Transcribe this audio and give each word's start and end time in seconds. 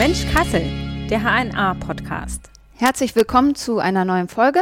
Mensch 0.00 0.24
Kassel, 0.32 0.62
der 1.10 1.20
HNA-Podcast. 1.20 2.48
Herzlich 2.72 3.14
willkommen 3.14 3.54
zu 3.54 3.80
einer 3.80 4.06
neuen 4.06 4.28
Folge. 4.28 4.60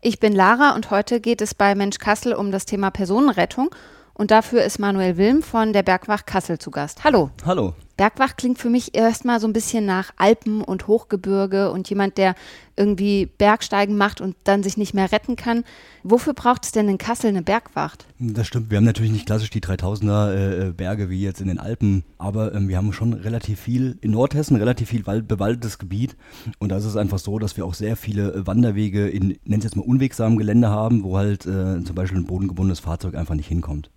Ich 0.00 0.20
bin 0.20 0.32
Lara 0.32 0.76
und 0.76 0.92
heute 0.92 1.20
geht 1.20 1.40
es 1.40 1.56
bei 1.56 1.74
Mensch 1.74 1.98
Kassel 1.98 2.32
um 2.32 2.52
das 2.52 2.66
Thema 2.66 2.92
Personenrettung. 2.92 3.74
Und 4.14 4.30
dafür 4.30 4.62
ist 4.62 4.78
Manuel 4.78 5.16
Wilm 5.16 5.42
von 5.42 5.72
der 5.72 5.82
Bergwacht 5.82 6.28
Kassel 6.28 6.60
zu 6.60 6.70
Gast. 6.70 7.02
Hallo. 7.02 7.30
Hallo. 7.44 7.74
Bergwacht 7.96 8.36
klingt 8.36 8.58
für 8.58 8.68
mich 8.68 8.94
erstmal 8.94 9.40
so 9.40 9.46
ein 9.46 9.52
bisschen 9.52 9.86
nach 9.86 10.12
Alpen 10.16 10.62
und 10.62 10.86
Hochgebirge 10.86 11.70
und 11.70 11.88
jemand, 11.88 12.18
der 12.18 12.34
irgendwie 12.76 13.26
Bergsteigen 13.38 13.96
macht 13.96 14.20
und 14.20 14.36
dann 14.44 14.62
sich 14.62 14.76
nicht 14.76 14.92
mehr 14.92 15.10
retten 15.10 15.34
kann. 15.34 15.64
Wofür 16.02 16.34
braucht 16.34 16.66
es 16.66 16.72
denn 16.72 16.88
in 16.88 16.98
Kassel 16.98 17.28
eine 17.28 17.42
Bergwacht? 17.42 18.06
Das 18.18 18.46
stimmt. 18.46 18.70
Wir 18.70 18.76
haben 18.76 18.84
natürlich 18.84 19.12
nicht 19.12 19.26
klassisch 19.26 19.48
die 19.48 19.62
3000er 19.62 20.68
äh, 20.68 20.72
Berge 20.72 21.08
wie 21.08 21.22
jetzt 21.22 21.40
in 21.40 21.48
den 21.48 21.58
Alpen, 21.58 22.04
aber 22.18 22.54
ähm, 22.54 22.68
wir 22.68 22.76
haben 22.76 22.92
schon 22.92 23.14
relativ 23.14 23.60
viel 23.60 23.96
in 24.02 24.10
Nordhessen, 24.10 24.56
relativ 24.56 24.90
viel 24.90 25.06
Wald, 25.06 25.26
bewaldetes 25.26 25.78
Gebiet. 25.78 26.16
Und 26.58 26.70
da 26.70 26.76
ist 26.76 26.84
es 26.84 26.96
einfach 26.96 27.18
so, 27.18 27.38
dass 27.38 27.56
wir 27.56 27.64
auch 27.64 27.74
sehr 27.74 27.96
viele 27.96 28.34
äh, 28.34 28.46
Wanderwege 28.46 29.08
in, 29.08 29.38
nennt 29.44 29.64
es 29.64 29.70
jetzt 29.70 29.76
mal 29.76 29.82
unwegsamen 29.82 30.36
Gelände 30.36 30.68
haben, 30.68 31.02
wo 31.02 31.16
halt 31.16 31.46
äh, 31.46 31.82
zum 31.82 31.94
Beispiel 31.94 32.18
ein 32.18 32.26
bodengebundenes 32.26 32.80
Fahrzeug 32.80 33.14
einfach 33.14 33.34
nicht 33.34 33.48
hinkommt. 33.48 33.90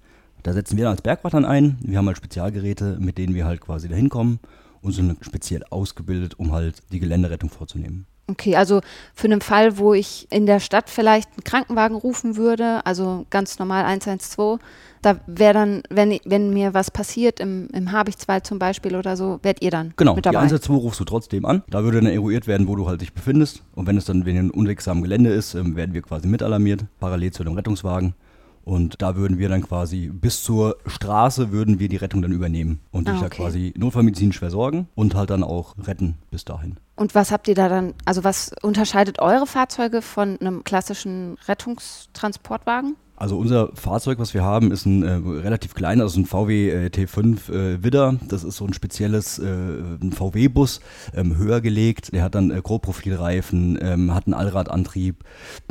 Da 0.49 0.53
setzen 0.53 0.77
wir 0.77 0.85
dann 0.85 0.93
als 0.93 1.03
Bergwachtern 1.03 1.45
ein. 1.45 1.77
Wir 1.79 1.99
haben 1.99 2.07
halt 2.07 2.17
Spezialgeräte, 2.17 2.97
mit 2.99 3.19
denen 3.19 3.35
wir 3.35 3.45
halt 3.45 3.61
quasi 3.61 3.87
da 3.87 3.95
hinkommen 3.95 4.39
und 4.81 4.93
sind 4.93 5.23
speziell 5.23 5.63
ausgebildet, 5.69 6.39
um 6.39 6.53
halt 6.53 6.81
die 6.91 6.99
Geländerettung 6.99 7.51
vorzunehmen. 7.51 8.07
Okay, 8.25 8.55
also 8.55 8.81
für 9.13 9.27
einen 9.27 9.41
Fall, 9.41 9.77
wo 9.77 9.93
ich 9.93 10.25
in 10.31 10.47
der 10.47 10.59
Stadt 10.59 10.89
vielleicht 10.89 11.29
einen 11.29 11.43
Krankenwagen 11.43 11.95
rufen 11.95 12.35
würde, 12.35 12.83
also 12.83 13.27
ganz 13.29 13.59
normal 13.59 13.85
112, 13.85 14.59
da 15.03 15.19
wäre 15.27 15.53
dann, 15.53 15.83
wenn, 15.91 16.17
wenn 16.25 16.51
mir 16.51 16.73
was 16.73 16.89
passiert 16.89 17.39
im, 17.39 17.67
im 17.71 17.91
Habichtswald 17.91 18.47
zum 18.47 18.57
Beispiel 18.57 18.95
oder 18.95 19.15
so, 19.17 19.37
werdet 19.43 19.61
ihr 19.61 19.69
dann 19.69 19.93
genau, 19.97 20.15
mit 20.15 20.25
dabei? 20.25 20.39
Genau, 20.39 20.47
die 20.47 20.53
112 20.55 20.79
rufst 20.81 20.99
du 20.99 21.05
trotzdem 21.05 21.45
an. 21.45 21.61
Da 21.69 21.83
würde 21.83 22.01
dann 22.01 22.11
eruiert 22.11 22.47
werden, 22.47 22.67
wo 22.67 22.75
du 22.75 22.87
halt 22.87 23.01
dich 23.01 23.13
befindest. 23.13 23.61
Und 23.75 23.85
wenn 23.85 23.97
es 23.97 24.05
dann 24.05 24.25
wenn 24.25 24.35
ein 24.35 24.49
unwegsames 24.49 25.03
Gelände 25.03 25.29
ist, 25.29 25.53
ähm, 25.53 25.75
werden 25.75 25.93
wir 25.93 26.01
quasi 26.01 26.27
mitalarmiert, 26.27 26.85
parallel 26.99 27.29
zu 27.33 27.43
dem 27.43 27.53
Rettungswagen. 27.53 28.15
Und 28.63 29.01
da 29.01 29.15
würden 29.15 29.39
wir 29.39 29.49
dann 29.49 29.61
quasi 29.61 30.07
bis 30.13 30.43
zur 30.43 30.77
Straße 30.85 31.51
würden 31.51 31.79
wir 31.79 31.89
die 31.89 31.97
Rettung 31.97 32.21
dann 32.21 32.31
übernehmen 32.31 32.79
und 32.91 33.07
dich 33.07 33.15
ah, 33.15 33.17
okay. 33.17 33.29
da 33.29 33.35
quasi 33.35 33.73
notfallmedizinisch 33.77 34.39
versorgen 34.39 34.87
und 34.95 35.15
halt 35.15 35.29
dann 35.29 35.43
auch 35.43 35.75
retten 35.85 36.17
bis 36.29 36.45
dahin. 36.45 36.77
Und 36.95 37.15
was 37.15 37.31
habt 37.31 37.47
ihr 37.47 37.55
da 37.55 37.69
dann, 37.69 37.93
also 38.05 38.23
was 38.23 38.51
unterscheidet 38.61 39.19
eure 39.19 39.47
Fahrzeuge 39.47 40.01
von 40.01 40.37
einem 40.39 40.63
klassischen 40.63 41.37
Rettungstransportwagen? 41.47 42.95
Also 43.19 43.37
unser 43.37 43.69
Fahrzeug, 43.73 44.17
was 44.17 44.33
wir 44.33 44.43
haben, 44.43 44.71
ist 44.71 44.85
ein 44.85 45.03
äh, 45.03 45.11
relativ 45.41 45.73
kleiner, 45.73 46.03
also 46.03 46.21
ein 46.21 46.25
VW 46.25 46.69
äh, 46.69 46.85
T5 46.87 47.51
äh, 47.51 47.83
Widder. 47.83 48.17
Das 48.29 48.45
ist 48.45 48.55
so 48.55 48.65
ein 48.65 48.73
spezielles 48.73 49.39
äh, 49.39 49.83
VW-Bus, 50.11 50.79
ähm, 51.13 51.35
höher 51.35 51.59
gelegt. 51.59 52.13
Der 52.13 52.23
hat 52.23 52.33
dann 52.33 52.49
äh, 52.49 52.61
Grobprofilreifen, 52.61 53.77
ähm, 53.81 54.13
hat 54.15 54.25
einen 54.25 54.35
Allradantrieb 54.35 55.25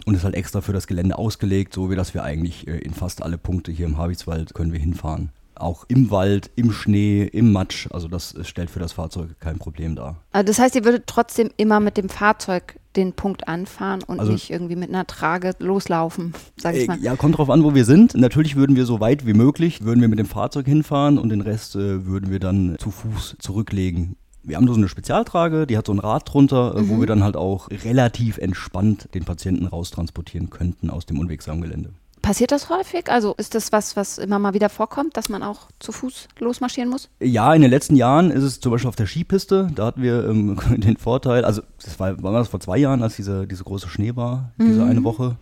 und 0.05 0.15
ist 0.15 0.25
halt 0.25 0.35
extra 0.35 0.61
für 0.61 0.75
das 0.75 0.87
Gelände 0.87 1.17
ausgelegt, 1.17 1.73
so 1.73 1.91
wie 1.91 1.97
dass 1.97 2.13
wir 2.13 2.23
eigentlich 2.23 2.69
äh, 2.69 2.77
in 2.77 2.93
fast 2.93 3.23
alle 3.23 3.39
Punkte 3.39 3.73
hier 3.73 3.87
im 3.87 3.97
Habichtswald 3.97 4.53
können 4.53 4.73
wir 4.73 4.81
hinfahren 4.81 5.31
auch 5.61 5.85
im 5.89 6.11
Wald, 6.11 6.51
im 6.57 6.73
Schnee, 6.73 7.25
im 7.25 7.53
Matsch. 7.53 7.89
Also 7.91 8.09
das 8.09 8.35
stellt 8.43 8.71
für 8.71 8.79
das 8.79 8.93
Fahrzeug 8.93 9.39
kein 9.41 9.59
Problem 9.59 9.97
dar. 9.97 10.17
Also 10.33 10.47
das 10.47 10.59
heißt, 10.59 10.75
ihr 10.75 10.85
würdet 10.85 11.05
trotzdem 11.07 11.51
immer 11.57 11.81
mit 11.81 11.97
dem 11.97 12.09
Fahrzeug 12.09 12.79
den 12.97 13.13
Punkt 13.13 13.47
anfahren 13.47 14.03
und 14.03 14.19
also, 14.19 14.33
nicht 14.33 14.51
irgendwie 14.51 14.77
mit 14.77 14.89
einer 14.89 15.07
Trage 15.07 15.53
loslaufen, 15.61 16.35
sag 16.57 16.75
ich 16.75 16.85
äh, 16.85 16.87
mal. 16.87 16.99
Ja, 17.01 17.17
kommt 17.17 17.39
drauf 17.39 17.49
an, 17.49 17.63
wo 17.63 17.75
wir 17.75 17.85
sind. 17.85 18.15
Natürlich 18.15 18.57
würden 18.57 18.77
wir 18.77 18.87
so 18.87 19.01
weit 19.01 19.25
wie 19.25 19.35
möglich, 19.35 19.85
würden 19.85 20.01
wir 20.01 20.09
mit 20.09 20.19
dem 20.19 20.27
Fahrzeug 20.27 20.67
hinfahren 20.67 21.19
und 21.19 21.29
den 21.29 21.41
Rest 21.41 21.77
äh, 21.77 22.07
würden 22.07 22.31
wir 22.31 22.41
dann 22.41 22.77
zu 22.79 22.91
Fuß 22.91 23.37
zurücklegen. 23.39 24.17
Wir 24.43 24.57
haben 24.57 24.67
so 24.67 24.75
eine 24.75 24.89
Spezialtrage, 24.89 25.67
die 25.67 25.77
hat 25.77 25.87
so 25.87 25.93
ein 25.93 25.99
Rad 25.99 26.33
drunter, 26.33 26.75
äh, 26.77 26.83
mhm. 26.83 26.89
wo 26.89 27.01
wir 27.01 27.07
dann 27.07 27.23
halt 27.23 27.37
auch 27.37 27.69
relativ 27.71 28.39
entspannt 28.39 29.09
den 29.15 29.25
Patienten 29.25 29.67
raustransportieren 29.67 30.51
könnten 30.51 30.91
aus 30.91 31.07
dem 31.07 31.19
unwegsamen 31.19 31.63
Gelände. 31.63 31.91
Passiert 32.29 32.53
das 32.53 32.69
häufig? 32.69 33.11
Also 33.11 33.35
ist 33.39 33.55
das 33.55 33.73
was, 33.73 33.97
was 33.97 34.19
immer 34.19 34.39
mal 34.39 34.53
wieder 34.53 34.69
vorkommt, 34.69 35.17
dass 35.17 35.31
man 35.31 35.43
auch 35.43 35.69
zu 35.79 35.93
Fuß 35.93 36.29
losmarschieren 36.39 36.91
muss? 36.91 37.09
Ja, 37.21 37.55
in 37.55 37.63
den 37.63 37.71
letzten 37.71 37.97
Jahren 37.97 38.31
ist 38.31 38.43
es 38.43 38.61
zum 38.61 38.71
Beispiel 38.71 38.91
auf 38.91 38.97
der 38.97 39.07
Skipiste. 39.07 39.71
Da 39.75 39.87
hatten 39.87 40.03
wir 40.03 40.29
ähm, 40.29 40.61
den 40.77 40.99
Vorteil, 40.99 41.47
also 41.47 41.63
das 41.83 41.99
war, 41.99 42.23
war 42.23 42.35
das 42.35 42.49
vor 42.49 42.61
zwei 42.61 42.77
Jahren, 42.77 43.03
als 43.03 43.17
diese, 43.17 43.47
diese 43.47 43.65
große 43.65 43.89
Schnee 43.89 44.15
war, 44.15 44.53
diese 44.59 44.83
mhm. 44.83 44.91
eine 44.91 45.05
Woche 45.05 45.37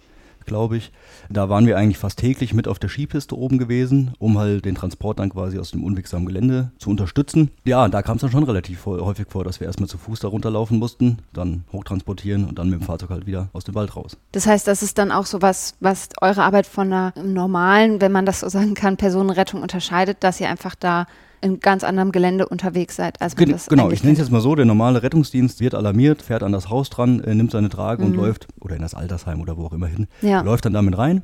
glaube 0.46 0.76
ich. 0.76 0.92
Da 1.28 1.48
waren 1.48 1.66
wir 1.66 1.76
eigentlich 1.76 1.98
fast 1.98 2.18
täglich 2.18 2.54
mit 2.54 2.68
auf 2.68 2.78
der 2.78 2.88
Skipiste 2.88 3.36
oben 3.36 3.58
gewesen, 3.58 4.12
um 4.18 4.38
halt 4.38 4.64
den 4.64 4.74
Transport 4.74 5.18
dann 5.18 5.30
quasi 5.30 5.58
aus 5.58 5.72
dem 5.72 5.84
unwegsamen 5.84 6.26
Gelände 6.26 6.70
zu 6.78 6.90
unterstützen. 6.90 7.50
Ja, 7.64 7.88
da 7.88 8.02
kam 8.02 8.16
es 8.16 8.22
dann 8.22 8.30
schon 8.30 8.44
relativ 8.44 8.86
häufig 8.86 9.26
vor, 9.28 9.44
dass 9.44 9.60
wir 9.60 9.66
erstmal 9.66 9.88
zu 9.88 9.98
Fuß 9.98 10.20
da 10.20 10.28
runterlaufen 10.28 10.78
mussten, 10.78 11.18
dann 11.32 11.64
hochtransportieren 11.72 12.44
und 12.44 12.58
dann 12.58 12.70
mit 12.70 12.80
dem 12.80 12.86
Fahrzeug 12.86 13.10
halt 13.10 13.26
wieder 13.26 13.48
aus 13.52 13.64
dem 13.64 13.74
Wald 13.74 13.96
raus. 13.96 14.16
Das 14.32 14.46
heißt, 14.46 14.66
das 14.66 14.82
ist 14.82 14.98
dann 14.98 15.12
auch 15.12 15.26
so 15.26 15.42
was, 15.42 15.74
was 15.80 16.08
eure 16.20 16.42
Arbeit 16.42 16.66
von 16.66 16.92
einer 16.92 17.12
normalen, 17.22 18.00
wenn 18.00 18.12
man 18.12 18.26
das 18.26 18.40
so 18.40 18.48
sagen 18.48 18.74
kann, 18.74 18.96
Personenrettung 18.96 19.62
unterscheidet, 19.62 20.18
dass 20.20 20.40
ihr 20.40 20.48
einfach 20.48 20.74
da 20.74 21.06
in 21.40 21.60
ganz 21.60 21.84
anderem 21.84 22.12
Gelände 22.12 22.48
unterwegs 22.48 22.96
seid. 22.96 23.20
Als 23.20 23.36
man 23.36 23.44
Gen 23.44 23.52
das 23.52 23.66
genau, 23.66 23.90
ich 23.90 24.02
nenne 24.02 24.14
es 24.14 24.18
jetzt 24.18 24.30
mal 24.30 24.40
so, 24.40 24.54
der 24.54 24.64
normale 24.64 25.02
Rettungsdienst 25.02 25.60
wird 25.60 25.74
alarmiert, 25.74 26.22
fährt 26.22 26.42
an 26.42 26.52
das 26.52 26.70
Haus 26.70 26.90
dran, 26.90 27.20
äh, 27.20 27.34
nimmt 27.34 27.50
seine 27.50 27.68
Trage 27.68 28.02
mhm. 28.02 28.10
und 28.10 28.16
läuft, 28.16 28.48
oder 28.60 28.76
in 28.76 28.82
das 28.82 28.94
Altersheim 28.94 29.40
oder 29.40 29.56
wo 29.56 29.66
auch 29.66 29.72
immer 29.72 29.86
hin, 29.86 30.06
ja. 30.22 30.40
läuft 30.42 30.64
dann 30.64 30.72
damit 30.72 30.96
rein 30.98 31.22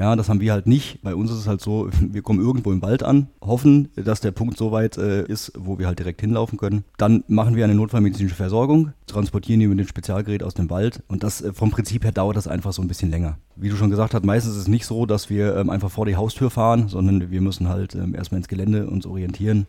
ja, 0.00 0.16
das 0.16 0.30
haben 0.30 0.40
wir 0.40 0.52
halt 0.52 0.66
nicht. 0.66 1.02
Bei 1.02 1.14
uns 1.14 1.30
ist 1.30 1.36
es 1.36 1.46
halt 1.46 1.60
so, 1.60 1.90
wir 2.00 2.22
kommen 2.22 2.40
irgendwo 2.40 2.72
im 2.72 2.80
Wald 2.80 3.02
an, 3.02 3.28
hoffen, 3.42 3.90
dass 3.96 4.20
der 4.20 4.30
Punkt 4.30 4.56
so 4.56 4.72
weit 4.72 4.96
äh, 4.96 5.24
ist, 5.26 5.52
wo 5.58 5.78
wir 5.78 5.86
halt 5.86 5.98
direkt 5.98 6.22
hinlaufen 6.22 6.58
können. 6.58 6.84
Dann 6.96 7.22
machen 7.28 7.54
wir 7.54 7.64
eine 7.64 7.74
notfallmedizinische 7.74 8.34
Versorgung, 8.34 8.94
transportieren 9.06 9.60
die 9.60 9.66
mit 9.66 9.78
dem 9.78 9.86
Spezialgerät 9.86 10.42
aus 10.42 10.54
dem 10.54 10.70
Wald 10.70 11.02
und 11.08 11.22
das 11.22 11.42
äh, 11.42 11.52
vom 11.52 11.70
Prinzip 11.70 12.04
her 12.04 12.12
dauert 12.12 12.38
das 12.38 12.48
einfach 12.48 12.72
so 12.72 12.80
ein 12.80 12.88
bisschen 12.88 13.10
länger. 13.10 13.36
Wie 13.56 13.68
du 13.68 13.76
schon 13.76 13.90
gesagt 13.90 14.14
hast, 14.14 14.24
meistens 14.24 14.54
ist 14.54 14.62
es 14.62 14.68
nicht 14.68 14.86
so, 14.86 15.04
dass 15.04 15.28
wir 15.28 15.56
ähm, 15.56 15.68
einfach 15.68 15.90
vor 15.90 16.06
die 16.06 16.16
Haustür 16.16 16.48
fahren, 16.48 16.88
sondern 16.88 17.30
wir 17.30 17.40
müssen 17.42 17.68
halt 17.68 17.94
ähm, 17.94 18.14
erstmal 18.14 18.38
ins 18.38 18.48
Gelände 18.48 18.86
uns 18.86 19.04
orientieren, 19.04 19.66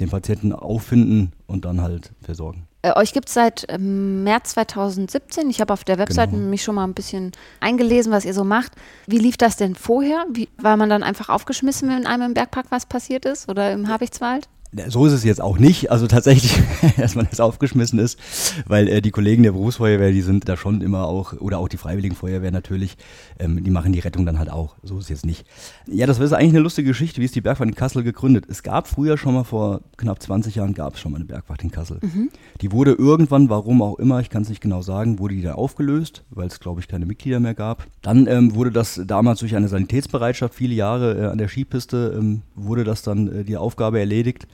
den 0.00 0.08
Patienten 0.08 0.52
auffinden 0.54 1.32
und 1.46 1.66
dann 1.66 1.82
halt 1.82 2.12
versorgen. 2.22 2.66
Äh, 2.86 2.92
euch 2.96 3.12
gibt 3.12 3.28
es 3.28 3.34
seit 3.34 3.66
ähm, 3.68 4.22
März 4.22 4.50
2017. 4.50 5.50
Ich 5.50 5.60
habe 5.60 5.72
auf 5.72 5.82
der 5.82 5.98
Webseite 5.98 6.32
genau. 6.32 6.48
mich 6.48 6.62
schon 6.62 6.76
mal 6.76 6.84
ein 6.84 6.94
bisschen 6.94 7.32
eingelesen, 7.58 8.12
was 8.12 8.24
ihr 8.24 8.34
so 8.34 8.44
macht. 8.44 8.72
Wie 9.06 9.18
lief 9.18 9.36
das 9.36 9.56
denn 9.56 9.74
vorher? 9.74 10.24
Wie, 10.30 10.48
war 10.56 10.76
man 10.76 10.88
dann 10.88 11.02
einfach 11.02 11.28
aufgeschmissen, 11.28 11.88
wenn 11.88 12.06
einem 12.06 12.26
im 12.26 12.34
Bergpark 12.34 12.66
was 12.70 12.86
passiert 12.86 13.24
ist 13.24 13.48
oder 13.48 13.72
im 13.72 13.88
Habichtswald? 13.88 14.48
So 14.88 15.06
ist 15.06 15.12
es 15.12 15.24
jetzt 15.24 15.40
auch 15.40 15.58
nicht. 15.58 15.90
Also 15.90 16.06
tatsächlich, 16.06 16.60
dass 16.96 17.14
man 17.14 17.26
jetzt 17.26 17.40
aufgeschmissen 17.40 17.98
ist, 17.98 18.18
weil 18.66 18.88
äh, 18.88 19.00
die 19.00 19.10
Kollegen 19.10 19.42
der 19.42 19.52
Berufsfeuerwehr, 19.52 20.12
die 20.12 20.22
sind 20.22 20.48
da 20.48 20.56
schon 20.56 20.80
immer 20.80 21.06
auch, 21.06 21.34
oder 21.34 21.58
auch 21.58 21.68
die 21.68 21.76
Freiwilligen 21.76 22.16
Feuerwehr 22.16 22.50
natürlich, 22.50 22.96
ähm, 23.38 23.62
die 23.62 23.70
machen 23.70 23.92
die 23.92 24.00
Rettung 24.00 24.26
dann 24.26 24.38
halt 24.38 24.50
auch. 24.50 24.76
So 24.82 24.98
ist 24.98 25.04
es 25.04 25.08
jetzt 25.10 25.26
nicht. 25.26 25.46
Ja, 25.86 26.06
das 26.06 26.18
ist 26.18 26.32
eigentlich 26.32 26.50
eine 26.50 26.60
lustige 26.60 26.88
Geschichte. 26.88 27.20
Wie 27.20 27.24
ist 27.24 27.34
die 27.34 27.40
Bergwacht 27.40 27.68
in 27.68 27.74
Kassel 27.74 28.02
gegründet? 28.02 28.46
Es 28.48 28.62
gab 28.62 28.88
früher 28.88 29.16
schon 29.16 29.34
mal 29.34 29.44
vor 29.44 29.80
knapp 29.96 30.22
20 30.22 30.56
Jahren 30.56 30.74
gab 30.74 30.94
es 30.94 31.00
schon 31.00 31.12
mal 31.12 31.18
eine 31.18 31.26
Bergwacht 31.26 31.62
in 31.62 31.70
Kassel. 31.70 31.98
Mhm. 32.02 32.30
Die 32.60 32.72
wurde 32.72 32.92
irgendwann, 32.92 33.48
warum 33.48 33.82
auch 33.82 33.98
immer, 33.98 34.20
ich 34.20 34.30
kann 34.30 34.42
es 34.42 34.48
nicht 34.48 34.60
genau 34.60 34.82
sagen, 34.82 35.18
wurde 35.18 35.34
die 35.34 35.42
da 35.42 35.54
aufgelöst, 35.54 36.24
weil 36.30 36.48
es 36.48 36.60
glaube 36.60 36.80
ich 36.80 36.88
keine 36.88 37.06
Mitglieder 37.06 37.40
mehr 37.40 37.54
gab. 37.54 37.86
Dann 38.02 38.26
ähm, 38.26 38.54
wurde 38.54 38.72
das 38.72 39.00
damals 39.06 39.40
durch 39.40 39.54
eine 39.56 39.68
Sanitätsbereitschaft 39.68 40.54
viele 40.54 40.74
Jahre 40.74 41.18
äh, 41.18 41.26
an 41.26 41.38
der 41.38 41.48
Skipiste 41.48 42.14
ähm, 42.16 42.42
wurde 42.54 42.84
das 42.84 43.02
dann 43.02 43.40
äh, 43.40 43.44
die 43.44 43.56
Aufgabe 43.56 43.98
erledigt. 43.98 44.46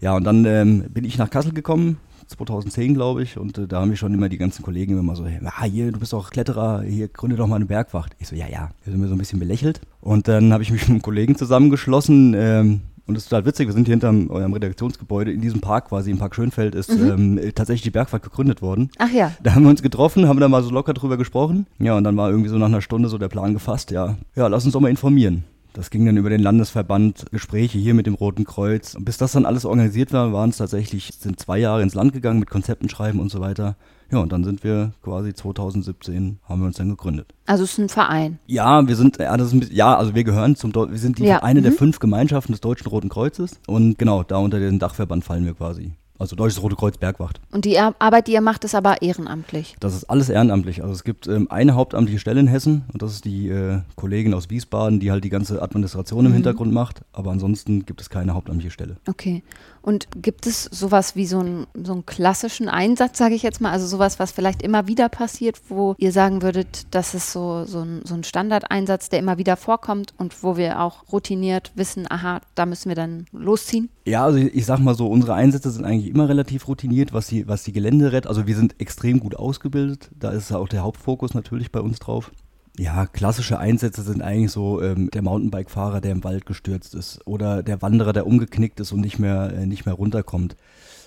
Ja, 0.00 0.14
und 0.14 0.24
dann 0.24 0.44
ähm, 0.44 0.84
bin 0.90 1.04
ich 1.04 1.18
nach 1.18 1.30
Kassel 1.30 1.52
gekommen, 1.52 1.98
2010, 2.28 2.94
glaube 2.94 3.22
ich, 3.22 3.38
und 3.38 3.56
äh, 3.58 3.66
da 3.66 3.80
haben 3.80 3.90
mich 3.90 3.98
schon 3.98 4.12
immer 4.12 4.28
die 4.28 4.38
ganzen 4.38 4.62
Kollegen 4.62 4.98
immer 4.98 5.16
so, 5.16 5.26
ja, 5.26 5.62
hier, 5.64 5.92
du 5.92 5.98
bist 5.98 6.12
doch 6.12 6.30
Kletterer, 6.30 6.82
hier 6.82 7.08
gründe 7.08 7.36
doch 7.36 7.46
mal 7.46 7.56
eine 7.56 7.66
Bergwacht. 7.66 8.16
Ich 8.18 8.28
so, 8.28 8.34
ja, 8.34 8.48
ja, 8.48 8.70
wir 8.84 8.92
sind 8.92 9.00
mir 9.00 9.08
so 9.08 9.14
ein 9.14 9.18
bisschen 9.18 9.38
belächelt. 9.38 9.80
Und 10.00 10.28
dann 10.28 10.52
habe 10.52 10.62
ich 10.62 10.70
mich 10.70 10.82
mit 10.88 10.90
einem 10.90 11.02
Kollegen 11.02 11.36
zusammengeschlossen, 11.36 12.34
ähm, 12.36 12.80
und 13.06 13.14
das 13.14 13.22
ist 13.22 13.28
total 13.28 13.46
witzig, 13.46 13.68
wir 13.68 13.72
sind 13.72 13.84
hier 13.84 13.92
hinterm 13.92 14.30
eurem 14.30 14.52
Redaktionsgebäude, 14.52 15.30
in 15.30 15.40
diesem 15.40 15.60
Park 15.60 15.88
quasi, 15.90 16.10
im 16.10 16.18
Park 16.18 16.34
Schönfeld, 16.34 16.74
ist 16.74 16.90
mhm. 16.90 17.38
ähm, 17.38 17.52
tatsächlich 17.54 17.82
die 17.82 17.90
Bergfahrt 17.90 18.24
gegründet 18.24 18.62
worden. 18.62 18.90
Ach 18.98 19.10
ja. 19.10 19.30
Da 19.44 19.54
haben 19.54 19.62
wir 19.62 19.70
uns 19.70 19.82
getroffen, 19.82 20.26
haben 20.26 20.40
da 20.40 20.48
mal 20.48 20.64
so 20.64 20.70
locker 20.70 20.92
drüber 20.92 21.16
gesprochen. 21.16 21.66
Ja, 21.78 21.96
und 21.96 22.02
dann 22.02 22.16
war 22.16 22.30
irgendwie 22.30 22.48
so 22.48 22.58
nach 22.58 22.66
einer 22.66 22.82
Stunde 22.82 23.08
so 23.08 23.16
der 23.16 23.28
Plan 23.28 23.52
gefasst, 23.52 23.92
ja, 23.92 24.16
ja, 24.34 24.48
lass 24.48 24.64
uns 24.64 24.72
doch 24.72 24.80
mal 24.80 24.88
informieren. 24.88 25.44
Das 25.76 25.90
ging 25.90 26.06
dann 26.06 26.16
über 26.16 26.30
den 26.30 26.40
Landesverband, 26.40 27.26
Gespräche 27.32 27.76
hier 27.76 27.92
mit 27.92 28.06
dem 28.06 28.14
Roten 28.14 28.44
Kreuz. 28.44 28.94
Und 28.94 29.04
bis 29.04 29.18
das 29.18 29.32
dann 29.32 29.44
alles 29.44 29.66
organisiert 29.66 30.10
war, 30.10 30.32
waren 30.32 30.48
es 30.48 30.56
tatsächlich, 30.56 31.10
sind 31.18 31.38
zwei 31.38 31.58
Jahre 31.58 31.82
ins 31.82 31.94
Land 31.94 32.14
gegangen 32.14 32.38
mit 32.40 32.48
Konzepten 32.48 32.88
schreiben 32.88 33.20
und 33.20 33.30
so 33.30 33.40
weiter. 33.40 33.76
Ja, 34.10 34.20
und 34.20 34.32
dann 34.32 34.42
sind 34.42 34.64
wir 34.64 34.92
quasi 35.02 35.34
2017, 35.34 36.38
haben 36.48 36.60
wir 36.60 36.66
uns 36.66 36.78
dann 36.78 36.88
gegründet. 36.88 37.34
Also 37.44 37.64
es 37.64 37.72
ist 37.72 37.78
ein 37.78 37.88
Verein. 37.90 38.38
Ja, 38.46 38.88
wir 38.88 38.96
sind, 38.96 39.18
ja, 39.18 39.36
das 39.36 39.52
ist, 39.52 39.70
ja 39.70 39.94
also 39.94 40.14
wir 40.14 40.24
gehören 40.24 40.56
zum, 40.56 40.72
wir 40.74 40.96
sind 40.96 41.18
die, 41.18 41.24
ja. 41.24 41.42
eine 41.42 41.60
mhm. 41.60 41.64
der 41.64 41.72
fünf 41.72 41.98
Gemeinschaften 41.98 42.52
des 42.52 42.62
Deutschen 42.62 42.88
Roten 42.88 43.10
Kreuzes. 43.10 43.60
Und 43.66 43.98
genau, 43.98 44.22
da 44.22 44.38
unter 44.38 44.58
den 44.58 44.78
Dachverband 44.78 45.24
fallen 45.24 45.44
wir 45.44 45.52
quasi. 45.52 45.92
Also 46.18 46.36
Deutsches 46.36 46.62
Rote 46.62 46.76
Kreuz 46.76 46.96
Bergwacht. 46.96 47.40
Und 47.50 47.64
die 47.64 47.78
Arbeit, 47.78 48.28
die 48.28 48.32
ihr 48.32 48.40
macht, 48.40 48.64
ist 48.64 48.74
aber 48.74 49.02
ehrenamtlich. 49.02 49.76
Das 49.80 49.94
ist 49.94 50.04
alles 50.04 50.28
ehrenamtlich. 50.28 50.82
Also 50.82 50.94
es 50.94 51.04
gibt 51.04 51.26
ähm, 51.26 51.50
eine 51.50 51.74
hauptamtliche 51.74 52.18
Stelle 52.18 52.40
in 52.40 52.46
Hessen 52.46 52.84
und 52.92 53.02
das 53.02 53.12
ist 53.12 53.24
die 53.24 53.48
äh, 53.48 53.80
Kollegin 53.96 54.34
aus 54.34 54.50
Wiesbaden, 54.50 55.00
die 55.00 55.10
halt 55.10 55.24
die 55.24 55.30
ganze 55.30 55.62
Administration 55.62 56.24
im 56.24 56.32
mhm. 56.32 56.36
Hintergrund 56.36 56.72
macht. 56.72 57.02
Aber 57.12 57.30
ansonsten 57.30 57.84
gibt 57.86 58.00
es 58.00 58.10
keine 58.10 58.34
hauptamtliche 58.34 58.70
Stelle. 58.70 58.96
Okay. 59.08 59.42
Und 59.86 60.08
gibt 60.20 60.48
es 60.48 60.64
sowas 60.64 61.14
wie 61.14 61.26
so, 61.26 61.38
ein, 61.38 61.68
so 61.80 61.92
einen 61.92 62.04
klassischen 62.06 62.68
Einsatz, 62.68 63.18
sage 63.18 63.36
ich 63.36 63.44
jetzt 63.44 63.60
mal, 63.60 63.70
also 63.70 63.86
sowas, 63.86 64.18
was 64.18 64.32
vielleicht 64.32 64.60
immer 64.60 64.88
wieder 64.88 65.08
passiert, 65.08 65.60
wo 65.68 65.94
ihr 65.98 66.10
sagen 66.10 66.42
würdet, 66.42 66.88
das 66.90 67.14
ist 67.14 67.30
so, 67.30 67.62
so, 67.66 67.82
ein, 67.82 68.00
so 68.02 68.14
ein 68.14 68.24
Standardeinsatz, 68.24 69.10
der 69.10 69.20
immer 69.20 69.38
wieder 69.38 69.56
vorkommt 69.56 70.12
und 70.18 70.42
wo 70.42 70.56
wir 70.56 70.80
auch 70.80 71.04
routiniert 71.12 71.70
wissen, 71.76 72.04
aha, 72.10 72.40
da 72.56 72.66
müssen 72.66 72.88
wir 72.88 72.96
dann 72.96 73.26
losziehen? 73.30 73.88
Ja, 74.04 74.24
also 74.24 74.38
ich, 74.38 74.56
ich 74.56 74.66
sag 74.66 74.80
mal 74.80 74.96
so, 74.96 75.06
unsere 75.06 75.34
Einsätze 75.34 75.70
sind 75.70 75.84
eigentlich 75.84 76.12
immer 76.12 76.28
relativ 76.28 76.66
routiniert, 76.66 77.12
was 77.12 77.28
die, 77.28 77.46
was 77.46 77.62
die 77.62 77.72
Gelände 77.72 78.10
rettet. 78.10 78.26
Also 78.26 78.48
wir 78.48 78.56
sind 78.56 78.80
extrem 78.80 79.20
gut 79.20 79.36
ausgebildet, 79.36 80.10
da 80.18 80.30
ist 80.30 80.50
auch 80.50 80.66
der 80.66 80.82
Hauptfokus 80.82 81.32
natürlich 81.32 81.70
bei 81.70 81.80
uns 81.80 82.00
drauf. 82.00 82.32
Ja, 82.78 83.06
klassische 83.06 83.58
Einsätze 83.58 84.02
sind 84.02 84.22
eigentlich 84.22 84.52
so 84.52 84.82
ähm, 84.82 85.10
der 85.10 85.22
Mountainbike-Fahrer, 85.22 86.00
der 86.00 86.12
im 86.12 86.24
Wald 86.24 86.44
gestürzt 86.44 86.94
ist 86.94 87.26
oder 87.26 87.62
der 87.62 87.80
Wanderer, 87.80 88.12
der 88.12 88.26
umgeknickt 88.26 88.80
ist 88.80 88.92
und 88.92 89.00
nicht 89.00 89.18
mehr, 89.18 89.52
äh, 89.56 89.66
nicht 89.66 89.86
mehr 89.86 89.94
runterkommt. 89.94 90.56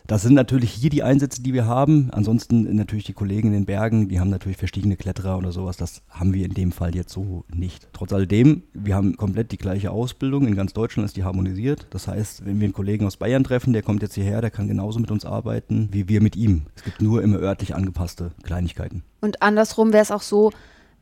Das 0.08 0.24
sind 0.24 0.34
natürlich 0.34 0.72
hier 0.72 0.90
die 0.90 1.04
Einsätze, 1.04 1.44
die 1.44 1.54
wir 1.54 1.68
haben. 1.68 2.10
Ansonsten 2.12 2.76
natürlich 2.76 3.04
die 3.04 3.14
Kollegen 3.14 3.50
in 3.50 3.54
den 3.54 3.66
Bergen, 3.66 4.10
die 4.10 4.20
haben 4.20 4.32
natürlich 4.32 4.58
verschiedene 4.58 4.98
Kletterer 4.98 5.38
oder 5.38 5.52
sowas. 5.52 5.78
Das 5.78 6.02
haben 6.10 6.34
wir 6.34 6.46
in 6.46 6.56
dem 6.56 6.72
Fall 6.72 6.96
jetzt 6.96 7.14
so 7.14 7.46
nicht. 7.54 7.88
Trotz 7.94 8.12
alledem, 8.12 8.64
wir 8.74 8.96
haben 8.96 9.18
komplett 9.18 9.52
die 9.52 9.58
gleiche 9.58 9.92
Ausbildung. 9.92 10.48
In 10.48 10.56
ganz 10.56 10.74
Deutschland 10.74 11.06
ist 11.06 11.16
die 11.16 11.24
harmonisiert. 11.24 11.86
Das 11.92 12.08
heißt, 12.08 12.44
wenn 12.44 12.60
wir 12.60 12.66
einen 12.66 12.74
Kollegen 12.74 13.06
aus 13.06 13.18
Bayern 13.18 13.44
treffen, 13.44 13.72
der 13.72 13.84
kommt 13.84 14.02
jetzt 14.02 14.16
hierher, 14.16 14.42
der 14.42 14.50
kann 14.50 14.68
genauso 14.68 15.00
mit 15.00 15.12
uns 15.12 15.26
arbeiten 15.26 15.90
wie 15.92 16.10
wir 16.10 16.22
mit 16.22 16.36
ihm. 16.36 16.64
Es 16.76 16.84
gibt 16.84 17.04
nur 17.04 17.22
immer 17.22 17.38
örtlich 17.38 17.76
angepasste 17.76 18.32
Kleinigkeiten. 18.42 19.04
Und 19.22 19.44
andersrum 19.44 19.94
wäre 19.94 20.02
es 20.02 20.10
auch 20.10 20.24
so, 20.24 20.52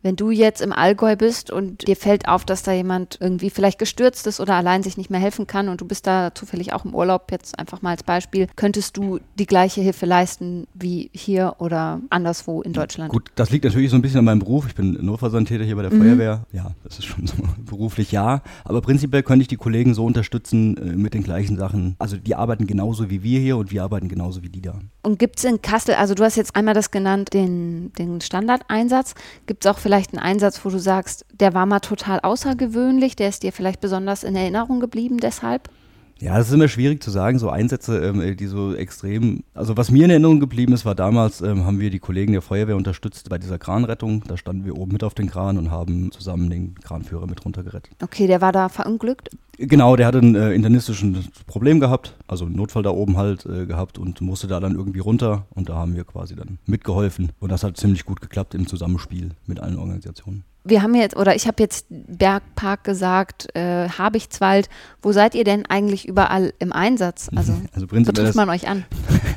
wenn 0.01 0.15
du 0.15 0.31
jetzt 0.31 0.61
im 0.61 0.71
Allgäu 0.71 1.15
bist 1.15 1.51
und 1.51 1.87
dir 1.87 1.95
fällt 1.95 2.27
auf, 2.27 2.45
dass 2.45 2.63
da 2.63 2.71
jemand 2.71 3.17
irgendwie 3.19 3.49
vielleicht 3.49 3.79
gestürzt 3.79 4.27
ist 4.27 4.39
oder 4.39 4.55
allein 4.55 4.83
sich 4.83 4.97
nicht 4.97 5.09
mehr 5.09 5.19
helfen 5.19 5.47
kann 5.47 5.69
und 5.69 5.81
du 5.81 5.85
bist 5.85 6.07
da 6.07 6.33
zufällig 6.33 6.73
auch 6.73 6.85
im 6.85 6.93
Urlaub, 6.93 7.31
jetzt 7.31 7.57
einfach 7.59 7.81
mal 7.81 7.91
als 7.91 8.03
Beispiel, 8.03 8.47
könntest 8.55 8.97
du 8.97 9.19
die 9.37 9.45
gleiche 9.45 9.81
Hilfe 9.81 10.05
leisten 10.05 10.67
wie 10.73 11.09
hier 11.13 11.55
oder 11.59 12.01
anderswo 12.09 12.61
in 12.61 12.73
Deutschland? 12.73 13.11
Gut, 13.11 13.31
das 13.35 13.49
liegt 13.49 13.65
natürlich 13.65 13.89
so 13.89 13.95
ein 13.95 14.01
bisschen 14.01 14.19
an 14.19 14.25
meinem 14.25 14.39
Beruf. 14.39 14.67
Ich 14.67 14.75
bin 14.75 14.97
Notfallsanitäter 15.03 15.63
hier 15.63 15.75
bei 15.75 15.83
der 15.83 15.93
mhm. 15.93 16.01
Feuerwehr. 16.01 16.45
Ja, 16.51 16.71
das 16.83 16.99
ist 16.99 17.05
schon 17.05 17.27
so 17.27 17.35
beruflich 17.57 18.11
ja. 18.11 18.41
Aber 18.63 18.81
prinzipiell 18.81 19.23
könnte 19.23 19.41
ich 19.41 19.47
die 19.47 19.57
Kollegen 19.57 19.93
so 19.93 20.05
unterstützen 20.05 20.77
äh, 20.77 20.95
mit 20.95 21.13
den 21.13 21.23
gleichen 21.23 21.57
Sachen. 21.57 21.95
Also 21.99 22.17
die 22.17 22.35
arbeiten 22.35 22.67
genauso 22.67 23.09
wie 23.09 23.23
wir 23.23 23.39
hier 23.39 23.57
und 23.57 23.71
wir 23.71 23.83
arbeiten 23.83 24.07
genauso 24.07 24.43
wie 24.43 24.49
die 24.49 24.61
da. 24.61 24.79
Und 25.07 25.19
gibt 25.19 25.37
es 25.37 25.45
in 25.45 25.61
Kassel, 25.61 25.95
also 25.95 26.15
du 26.15 26.25
hast 26.25 26.35
jetzt 26.35 26.57
einmal 26.57 26.73
das 26.73 26.91
genannt, 26.91 27.33
den, 27.33 27.93
den 27.93 28.19
Standardeinsatz, 28.19 29.15
gibt 29.45 29.63
es 29.63 29.71
auch 29.71 29.77
vielleicht 29.77 30.11
einen 30.11 30.21
Einsatz, 30.21 30.65
wo 30.65 30.69
du 30.69 30.79
sagst, 30.79 31.25
der 31.31 31.53
war 31.53 31.65
mal 31.65 31.79
total 31.79 32.19
außergewöhnlich, 32.19 33.15
der 33.15 33.29
ist 33.29 33.43
dir 33.43 33.53
vielleicht 33.53 33.79
besonders 33.79 34.25
in 34.25 34.35
Erinnerung 34.35 34.81
geblieben 34.81 35.19
deshalb? 35.19 35.69
Ja, 36.19 36.39
es 36.39 36.47
ist 36.47 36.53
immer 36.53 36.67
schwierig 36.67 37.03
zu 37.03 37.11
sagen, 37.11 37.37
so 37.37 37.49
Einsätze, 37.49 37.99
ähm, 37.99 38.37
die 38.37 38.47
so 38.47 38.73
extrem. 38.73 39.43
Also 39.53 39.77
was 39.77 39.91
mir 39.91 40.05
in 40.05 40.09
Erinnerung 40.09 40.39
geblieben 40.39 40.73
ist, 40.73 40.85
war 40.85 40.95
damals, 40.95 41.41
ähm, 41.41 41.65
haben 41.65 41.79
wir 41.79 41.89
die 41.89 41.99
Kollegen 41.99 42.31
der 42.31 42.41
Feuerwehr 42.41 42.75
unterstützt 42.75 43.29
bei 43.29 43.37
dieser 43.37 43.59
Kranrettung. 43.59 44.23
Da 44.27 44.37
standen 44.37 44.65
wir 44.65 44.77
oben 44.77 44.93
mit 44.93 45.03
auf 45.03 45.13
den 45.13 45.29
Kran 45.29 45.57
und 45.57 45.69
haben 45.69 46.11
zusammen 46.11 46.49
den 46.49 46.75
Kranführer 46.75 47.27
mit 47.27 47.43
runtergerettet. 47.45 47.91
Okay, 48.01 48.25
der 48.25 48.41
war 48.41 48.51
da 48.51 48.69
verunglückt? 48.69 49.29
Genau, 49.59 49.95
der 49.95 50.07
hatte 50.07 50.19
ein 50.19 50.35
äh, 50.35 50.53
internistisches 50.53 51.29
Problem 51.47 51.79
gehabt, 51.79 52.15
also 52.27 52.45
einen 52.45 52.55
Notfall 52.55 52.83
da 52.83 52.91
oben 52.91 53.17
halt 53.17 53.45
äh, 53.45 53.65
gehabt 53.65 53.97
und 53.97 54.21
musste 54.21 54.47
da 54.47 54.59
dann 54.59 54.75
irgendwie 54.75 54.99
runter 54.99 55.47
und 55.49 55.69
da 55.69 55.75
haben 55.75 55.95
wir 55.95 56.03
quasi 56.03 56.35
dann 56.35 56.59
mitgeholfen. 56.67 57.31
Und 57.39 57.51
das 57.51 57.63
hat 57.63 57.75
ziemlich 57.77 58.05
gut 58.05 58.21
geklappt 58.21 58.53
im 58.53 58.67
Zusammenspiel 58.67 59.31
mit 59.47 59.59
allen 59.59 59.79
Organisationen 59.79 60.43
wir 60.69 60.81
haben 60.81 60.95
jetzt, 60.95 61.15
oder 61.15 61.35
ich 61.35 61.47
habe 61.47 61.61
jetzt 61.63 61.85
Bergpark 61.89 62.83
gesagt, 62.83 63.55
äh, 63.55 63.89
Habichtswald. 63.89 64.69
Wo 65.01 65.11
seid 65.11 65.35
ihr 65.35 65.43
denn 65.43 65.65
eigentlich 65.65 66.07
überall 66.07 66.53
im 66.59 66.73
Einsatz? 66.73 67.29
Also, 67.35 67.53
also 67.73 67.87
wo 67.89 68.11
trifft 68.11 68.35
man 68.35 68.49
euch 68.49 68.67
an? 68.67 68.85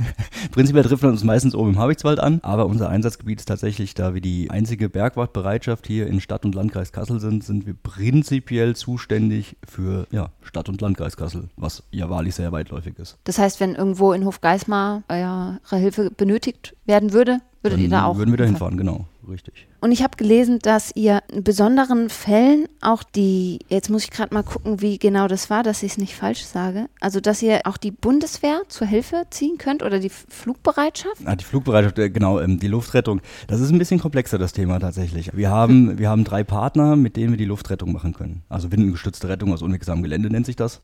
prinzipiell 0.50 0.84
trifft 0.84 1.02
man 1.02 1.12
uns 1.12 1.24
meistens 1.24 1.54
oben 1.54 1.70
im 1.70 1.78
Habichtswald 1.78 2.18
an, 2.18 2.40
aber 2.42 2.66
unser 2.66 2.88
Einsatzgebiet 2.88 3.40
ist 3.40 3.46
tatsächlich, 3.46 3.94
da 3.94 4.14
wir 4.14 4.20
die 4.20 4.50
einzige 4.50 4.88
Bergwachtbereitschaft 4.88 5.86
hier 5.86 6.06
in 6.06 6.20
Stadt 6.20 6.44
und 6.44 6.54
Landkreis 6.54 6.92
Kassel 6.92 7.20
sind, 7.20 7.44
sind 7.44 7.66
wir 7.66 7.74
prinzipiell 7.74 8.74
zuständig 8.74 9.56
für 9.66 10.06
ja, 10.10 10.30
Stadt 10.42 10.68
und 10.68 10.80
Landkreis 10.80 11.16
Kassel, 11.16 11.48
was 11.56 11.82
ja 11.90 12.10
wahrlich 12.10 12.34
sehr 12.34 12.52
weitläufig 12.52 12.98
ist. 12.98 13.18
Das 13.24 13.38
heißt, 13.38 13.60
wenn 13.60 13.74
irgendwo 13.74 14.12
in 14.12 14.24
Hofgeismar 14.24 15.02
eure 15.08 15.60
Hilfe 15.70 16.10
benötigt 16.10 16.76
werden 16.86 17.12
würde, 17.12 17.38
würdet 17.62 17.78
Dann 17.78 17.84
ihr 17.84 17.90
da 17.90 18.04
auch? 18.06 18.16
Würden 18.16 18.30
wir 18.30 18.38
da 18.38 18.44
hinfahren, 18.44 18.76
genau 18.76 19.06
richtig. 19.30 19.66
Und 19.80 19.92
ich 19.92 20.02
habe 20.02 20.16
gelesen, 20.16 20.58
dass 20.58 20.94
ihr 20.94 21.22
in 21.32 21.42
besonderen 21.44 22.10
Fällen 22.10 22.66
auch 22.80 23.02
die, 23.02 23.60
jetzt 23.68 23.90
muss 23.90 24.04
ich 24.04 24.10
gerade 24.10 24.34
mal 24.34 24.42
gucken, 24.42 24.80
wie 24.80 24.98
genau 24.98 25.28
das 25.28 25.50
war, 25.50 25.62
dass 25.62 25.82
ich 25.82 25.92
es 25.92 25.98
nicht 25.98 26.14
falsch 26.14 26.44
sage, 26.44 26.88
also 27.00 27.20
dass 27.20 27.42
ihr 27.42 27.60
auch 27.64 27.76
die 27.76 27.90
Bundeswehr 27.90 28.62
zur 28.68 28.86
Hilfe 28.86 29.24
ziehen 29.30 29.58
könnt 29.58 29.82
oder 29.82 29.98
die 29.98 30.10
Flugbereitschaft? 30.10 31.22
Ah, 31.24 31.36
die 31.36 31.44
Flugbereitschaft, 31.44 31.98
äh, 31.98 32.10
genau, 32.10 32.40
ähm, 32.40 32.58
die 32.58 32.68
Luftrettung. 32.68 33.20
Das 33.46 33.60
ist 33.60 33.70
ein 33.70 33.78
bisschen 33.78 34.00
komplexer, 34.00 34.38
das 34.38 34.52
Thema 34.52 34.78
tatsächlich. 34.78 35.36
Wir 35.36 35.50
haben, 35.50 35.98
wir 35.98 36.08
haben 36.08 36.24
drei 36.24 36.44
Partner, 36.44 36.96
mit 36.96 37.16
denen 37.16 37.30
wir 37.30 37.38
die 37.38 37.44
Luftrettung 37.44 37.92
machen 37.92 38.12
können. 38.12 38.42
Also 38.48 38.70
windengestützte 38.72 39.28
Rettung 39.28 39.52
aus 39.52 39.62
unwegsamem 39.62 40.02
Gelände 40.02 40.30
nennt 40.30 40.46
sich 40.46 40.56
das. 40.56 40.82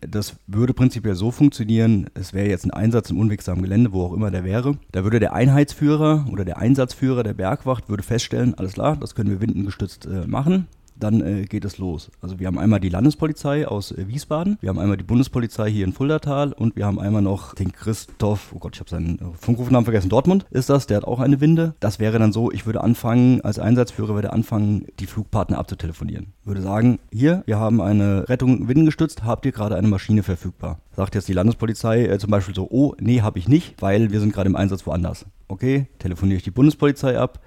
Das 0.00 0.36
würde 0.46 0.74
prinzipiell 0.74 1.14
so 1.14 1.30
funktionieren, 1.30 2.08
es 2.14 2.32
wäre 2.32 2.48
jetzt 2.48 2.64
ein 2.64 2.70
Einsatz 2.70 3.10
im 3.10 3.18
unwegsamen 3.18 3.62
Gelände, 3.62 3.92
wo 3.92 4.04
auch 4.04 4.12
immer 4.12 4.30
der 4.30 4.44
wäre. 4.44 4.78
Da 4.92 5.04
würde 5.04 5.20
der 5.20 5.34
Einheitsführer 5.34 6.26
oder 6.30 6.44
der 6.44 6.58
Einsatzführer 6.58 7.22
der 7.22 7.34
Bergwacht 7.34 7.88
würde 7.88 8.02
feststellen, 8.02 8.54
alles 8.54 8.72
klar, 8.72 8.96
das 8.96 9.14
können 9.14 9.30
wir 9.30 9.40
windengestützt 9.40 10.06
äh, 10.06 10.26
machen 10.26 10.66
dann 11.02 11.20
äh, 11.20 11.44
geht 11.44 11.64
es 11.64 11.78
los. 11.78 12.10
Also 12.20 12.38
wir 12.38 12.46
haben 12.46 12.58
einmal 12.58 12.80
die 12.80 12.88
Landespolizei 12.88 13.66
aus 13.66 13.92
äh, 13.92 14.08
Wiesbaden, 14.08 14.58
wir 14.60 14.68
haben 14.68 14.78
einmal 14.78 14.96
die 14.96 15.04
Bundespolizei 15.04 15.70
hier 15.70 15.84
in 15.84 15.92
Fuldatal 15.92 16.52
und 16.52 16.76
wir 16.76 16.86
haben 16.86 17.00
einmal 17.00 17.22
noch 17.22 17.54
den 17.54 17.72
Christoph, 17.72 18.52
oh 18.54 18.58
Gott, 18.58 18.74
ich 18.74 18.80
habe 18.80 18.90
seinen 18.90 19.18
äh, 19.18 19.24
Funkrufnamen 19.38 19.84
vergessen, 19.84 20.08
Dortmund 20.08 20.46
ist 20.50 20.70
das, 20.70 20.86
der 20.86 20.98
hat 20.98 21.04
auch 21.04 21.20
eine 21.20 21.40
Winde. 21.40 21.74
Das 21.80 21.98
wäre 21.98 22.18
dann 22.18 22.32
so, 22.32 22.50
ich 22.52 22.66
würde 22.66 22.82
anfangen, 22.82 23.40
als 23.40 23.58
Einsatzführer 23.58 24.14
würde 24.14 24.32
anfangen, 24.32 24.86
die 24.98 25.06
Flugpartner 25.06 25.58
abzutelefonieren. 25.58 26.32
Würde 26.44 26.62
sagen, 26.62 26.98
hier, 27.12 27.42
wir 27.46 27.58
haben 27.58 27.80
eine 27.80 28.28
Rettung 28.28 28.68
windengestützt, 28.68 29.24
habt 29.24 29.46
ihr 29.46 29.52
gerade 29.52 29.76
eine 29.76 29.88
Maschine 29.88 30.22
verfügbar? 30.22 30.80
Sagt 30.94 31.14
jetzt 31.14 31.28
die 31.28 31.32
Landespolizei 31.32 32.06
äh, 32.06 32.18
zum 32.18 32.30
Beispiel 32.30 32.54
so, 32.54 32.68
oh, 32.70 32.94
nee, 33.00 33.22
habe 33.22 33.38
ich 33.38 33.48
nicht, 33.48 33.80
weil 33.80 34.10
wir 34.10 34.20
sind 34.20 34.32
gerade 34.32 34.48
im 34.48 34.56
Einsatz 34.56 34.86
woanders. 34.86 35.26
Okay, 35.48 35.86
telefoniere 35.98 36.36
ich 36.36 36.42
die 36.42 36.50
Bundespolizei 36.50 37.18
ab. 37.18 37.40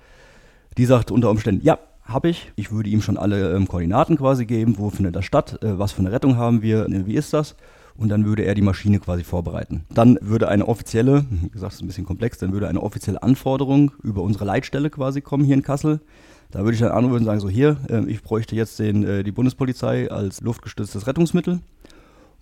Die 0.78 0.86
sagt 0.86 1.12
unter 1.12 1.30
Umständen, 1.30 1.64
ja, 1.64 1.78
habe 2.06 2.30
ich. 2.30 2.52
Ich 2.56 2.72
würde 2.72 2.90
ihm 2.90 3.02
schon 3.02 3.18
alle 3.18 3.56
ähm, 3.56 3.68
Koordinaten 3.68 4.18
quasi 4.18 4.46
geben, 4.46 4.78
wo 4.78 4.90
findet 4.90 5.16
das 5.16 5.26
statt, 5.26 5.60
äh, 5.64 5.78
was 5.80 5.92
für 5.92 6.00
eine 6.00 6.12
Rettung 6.12 6.38
haben 6.38 6.62
wir, 6.62 6.86
äh, 6.86 7.06
wie 7.06 7.16
ist 7.16 7.34
das. 7.34 7.56
Und 7.96 8.10
dann 8.10 8.26
würde 8.26 8.44
er 8.44 8.56
die 8.56 8.62
Maschine 8.62 9.00
quasi 9.00 9.24
vorbereiten. 9.24 9.86
Dann 9.94 10.18
würde 10.22 10.48
eine 10.48 10.68
offizielle, 10.68 11.26
wie 11.30 11.50
gesagt, 11.50 11.74
ist 11.74 11.82
ein 11.82 11.88
bisschen 11.88 12.06
komplex, 12.06 12.40
dann 12.40 12.52
würde 12.52 12.68
eine 12.68 12.82
offizielle 12.82 13.22
Anforderung 13.22 13.92
über 14.02 14.24
unsere 14.24 14.46
Leitstelle 14.46 14.90
quasi 14.90 15.22
kommen 15.22 15.46
hier 15.46 15.56
in 15.56 15.62
Kassel. 15.62 16.00
Da 16.50 16.60
würde 16.60 16.74
ich 16.74 16.80
dann 16.80 16.92
anrufen 16.92 17.18
und 17.18 17.26
sagen, 17.26 17.40
so 17.40 17.50
hier, 17.50 17.78
äh, 17.90 18.04
ich 18.06 18.22
bräuchte 18.22 18.56
jetzt 18.56 18.80
den, 18.80 19.04
äh, 19.04 19.24
die 19.24 19.32
Bundespolizei 19.32 20.12
als 20.12 20.42
luftgestütztes 20.42 21.08
Rettungsmittel 21.08 21.62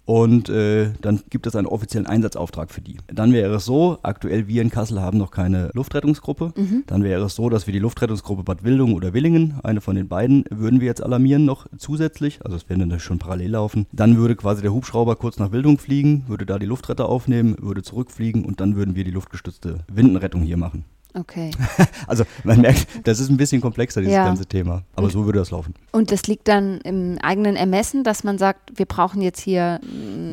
und 0.06 0.50
äh, 0.50 0.92
dann 1.02 1.22
gibt 1.30 1.48
es 1.48 1.56
einen 1.56 1.68
offiziellen 1.68 2.08
Einsatzauftrag 2.08 2.72
für 2.72 2.82
die. 2.82 2.98
Dann 3.08 3.34
wäre 3.34 3.56
es 3.56 3.66
so, 3.66 4.00
aktuell 4.04 4.48
wir 4.48 4.62
in 4.62 4.70
Kassel 4.70 5.02
haben 5.02 5.18
noch 5.18 5.32
keine 5.32 5.70
Luftrettungsgruppe. 5.74 6.54
Mhm. 6.56 6.84
Dann 6.88 7.04
wäre 7.04 7.24
es 7.26 7.36
so, 7.36 7.50
dass 7.50 7.68
wir 7.68 7.72
die 7.72 7.80
Luftrettungsgruppe 7.80 8.44
Bad 8.44 8.64
Wildung 8.64 8.94
oder 8.94 9.14
Willingen, 9.14 9.60
eine 9.64 9.82
von 9.82 9.96
den 9.96 10.08
beiden, 10.08 10.44
würden 10.50 10.80
wir 10.80 10.88
jetzt 10.88 11.04
alarmieren 11.04 11.46
noch 11.46 11.68
zusätzlich. 11.78 12.44
Also 12.44 12.58
es 12.58 12.68
werden 12.70 12.90
dann 12.90 13.00
schon 13.00 13.20
parallel 13.20 13.52
laufen. 13.52 13.88
Dann 13.92 14.18
würde 14.18 14.36
quasi 14.36 14.62
der 14.62 14.74
Hubschrauber 14.74 15.16
kurz 15.16 15.38
nach 15.38 15.52
Wildung 15.52 15.78
fliegen, 15.78 16.26
würde 16.28 16.46
da 16.46 16.58
die 16.58 16.66
Luftretter 16.66 17.08
aufnehmen, 17.08 17.56
würde 17.60 17.84
zurückfliegen 17.84 18.44
und 18.44 18.60
dann 18.60 18.76
würden 18.76 18.96
wir 18.96 19.04
die 19.04 19.12
luftgestützte 19.12 19.80
Windenrettung 19.88 20.42
hier 20.42 20.58
machen. 20.58 20.86
Okay. 21.14 21.52
also 22.08 22.24
man 22.44 22.62
merkt, 22.62 22.88
das 23.04 23.20
ist 23.20 23.30
ein 23.30 23.38
bisschen 23.38 23.62
komplexer, 23.62 24.02
dieses 24.02 24.16
ja. 24.16 24.26
ganze 24.26 24.46
Thema. 24.46 24.84
Aber 24.96 25.10
so 25.10 25.26
würde 25.26 25.40
das 25.40 25.52
laufen. 25.52 25.74
Und 25.92 26.12
das 26.12 26.28
liegt 26.28 26.48
dann 26.48 26.80
im 26.82 27.18
eigenen 27.22 27.56
Ermessen, 27.56 28.04
dass 28.04 28.24
man 28.24 28.38
sagt, 28.38 28.78
wir 28.78 28.86
brauchen 28.86 29.22
jetzt 29.22 29.42
hier 29.42 29.80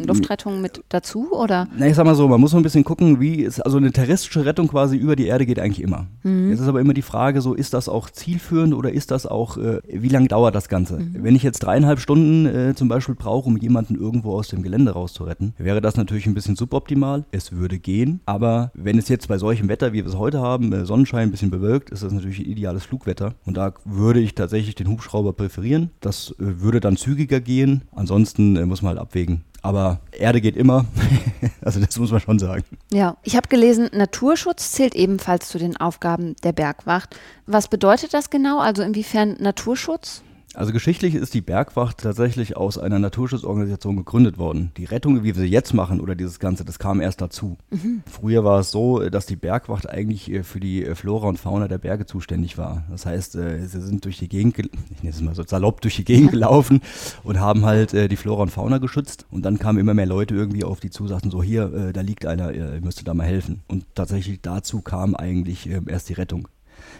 Luftrettung 0.06 0.60
mit 0.60 0.82
dazu, 0.88 1.32
oder? 1.32 1.68
Na, 1.76 1.86
ich 1.86 1.94
sag 1.94 2.04
mal 2.04 2.14
so, 2.14 2.28
man 2.28 2.40
muss 2.40 2.52
so 2.52 2.56
ein 2.56 2.62
bisschen 2.62 2.84
gucken, 2.84 3.20
wie 3.20 3.42
ist, 3.42 3.60
also 3.60 3.76
eine 3.76 3.90
terrestrische 3.90 4.44
Rettung 4.44 4.68
quasi 4.68 4.96
über 4.96 5.16
die 5.16 5.26
Erde 5.26 5.46
geht 5.46 5.58
eigentlich 5.58 5.82
immer. 5.82 6.06
Mhm. 6.22 6.50
Jetzt 6.50 6.60
ist 6.60 6.68
aber 6.68 6.80
immer 6.80 6.94
die 6.94 7.02
Frage 7.02 7.40
so, 7.40 7.54
ist 7.54 7.74
das 7.74 7.88
auch 7.88 8.10
zielführend 8.10 8.74
oder 8.74 8.92
ist 8.92 9.10
das 9.10 9.26
auch, 9.26 9.56
äh, 9.56 9.80
wie 9.88 10.08
lange 10.08 10.28
dauert 10.28 10.54
das 10.54 10.68
Ganze? 10.68 10.98
Mhm. 10.98 11.16
Wenn 11.22 11.34
ich 11.34 11.42
jetzt 11.42 11.60
dreieinhalb 11.60 12.00
Stunden 12.00 12.46
äh, 12.46 12.74
zum 12.74 12.88
Beispiel 12.88 13.14
brauche, 13.14 13.48
um 13.48 13.56
jemanden 13.56 13.96
irgendwo 13.96 14.34
aus 14.34 14.48
dem 14.48 14.62
Gelände 14.62 14.92
rauszuretten, 14.92 15.54
wäre 15.58 15.80
das 15.80 15.96
natürlich 15.96 16.26
ein 16.26 16.34
bisschen 16.34 16.56
suboptimal. 16.56 17.24
Es 17.30 17.52
würde 17.52 17.78
gehen, 17.78 18.20
aber 18.26 18.70
wenn 18.74 18.98
es 18.98 19.08
jetzt 19.08 19.28
bei 19.28 19.38
solchem 19.38 19.68
Wetter, 19.68 19.92
wie 19.92 20.04
wir 20.04 20.06
es 20.06 20.16
heute 20.16 20.40
haben, 20.40 20.67
äh, 20.72 20.84
Sonnenschein, 20.84 21.28
ein 21.28 21.30
bisschen 21.30 21.50
bewölkt, 21.50 21.90
ist 21.90 22.02
das 22.02 22.12
natürlich 22.12 22.46
ideales 22.46 22.84
Flugwetter. 22.84 23.34
Und 23.44 23.56
da 23.56 23.74
würde 23.84 24.20
ich 24.20 24.34
tatsächlich 24.34 24.74
den 24.74 24.88
Hubschrauber 24.88 25.32
präferieren. 25.32 25.90
Das 26.00 26.30
äh, 26.32 26.34
würde 26.38 26.80
dann 26.80 26.96
zügiger 26.96 27.40
gehen. 27.40 27.82
Ansonsten 27.94 28.56
äh, 28.56 28.66
muss 28.66 28.82
man 28.82 28.90
halt 28.90 29.00
abwägen. 29.00 29.44
Aber 29.62 30.00
Erde 30.12 30.40
geht 30.40 30.56
immer. 30.56 30.86
also 31.62 31.80
das 31.80 31.98
muss 31.98 32.10
man 32.12 32.20
schon 32.20 32.38
sagen. 32.38 32.64
Ja, 32.92 33.16
ich 33.24 33.36
habe 33.36 33.48
gelesen, 33.48 33.90
Naturschutz 33.92 34.72
zählt 34.72 34.94
ebenfalls 34.94 35.48
zu 35.48 35.58
den 35.58 35.76
Aufgaben 35.76 36.36
der 36.44 36.52
Bergwacht. 36.52 37.16
Was 37.46 37.68
bedeutet 37.68 38.14
das 38.14 38.30
genau? 38.30 38.60
Also 38.60 38.82
inwiefern 38.82 39.36
Naturschutz? 39.40 40.22
Also 40.54 40.72
geschichtlich 40.72 41.14
ist 41.14 41.34
die 41.34 41.42
Bergwacht 41.42 41.98
tatsächlich 41.98 42.56
aus 42.56 42.78
einer 42.78 42.98
Naturschutzorganisation 42.98 43.96
gegründet 43.96 44.38
worden. 44.38 44.72
Die 44.78 44.86
Rettung, 44.86 45.22
wie 45.22 45.24
wir 45.24 45.34
sie 45.34 45.44
jetzt 45.44 45.74
machen 45.74 46.00
oder 46.00 46.14
dieses 46.14 46.38
Ganze, 46.38 46.64
das 46.64 46.78
kam 46.78 47.00
erst 47.00 47.20
dazu. 47.20 47.58
Mhm. 47.70 48.02
Früher 48.10 48.44
war 48.44 48.60
es 48.60 48.70
so, 48.70 49.08
dass 49.10 49.26
die 49.26 49.36
Bergwacht 49.36 49.88
eigentlich 49.88 50.30
äh, 50.32 50.42
für 50.42 50.58
die 50.58 50.84
äh, 50.84 50.94
Flora 50.94 51.28
und 51.28 51.38
Fauna 51.38 51.68
der 51.68 51.78
Berge 51.78 52.06
zuständig 52.06 52.56
war. 52.56 52.84
Das 52.90 53.04
heißt, 53.04 53.36
äh, 53.36 53.66
sie 53.66 53.80
sind 53.82 54.06
durch 54.06 54.18
die 54.18 54.28
Gegend, 54.28 54.58
ich 54.58 55.02
nenne 55.02 55.14
es 55.14 55.20
mal 55.20 55.34
so 55.34 55.44
salopp, 55.46 55.82
durch 55.82 55.96
die 55.96 56.04
Gegend 56.04 56.30
gelaufen 56.32 56.80
und 57.24 57.40
haben 57.40 57.66
halt 57.66 57.92
die 57.92 58.16
Flora 58.16 58.42
und 58.42 58.50
Fauna 58.50 58.78
geschützt. 58.78 59.26
Und 59.30 59.42
dann 59.42 59.58
kamen 59.58 59.78
immer 59.78 59.94
mehr 59.94 60.06
Leute 60.06 60.34
irgendwie 60.34 60.64
auf 60.64 60.80
die 60.80 60.90
zu, 60.90 61.06
sagten 61.06 61.30
so, 61.30 61.42
hier, 61.42 61.92
da 61.92 62.00
liegt 62.00 62.26
einer, 62.26 62.52
ihr 62.52 62.80
müsst 62.82 63.06
da 63.06 63.14
mal 63.14 63.26
helfen. 63.26 63.62
Und 63.68 63.84
tatsächlich 63.94 64.40
dazu 64.40 64.80
kam 64.80 65.14
eigentlich 65.14 65.68
erst 65.86 66.08
die 66.08 66.14
Rettung. 66.14 66.48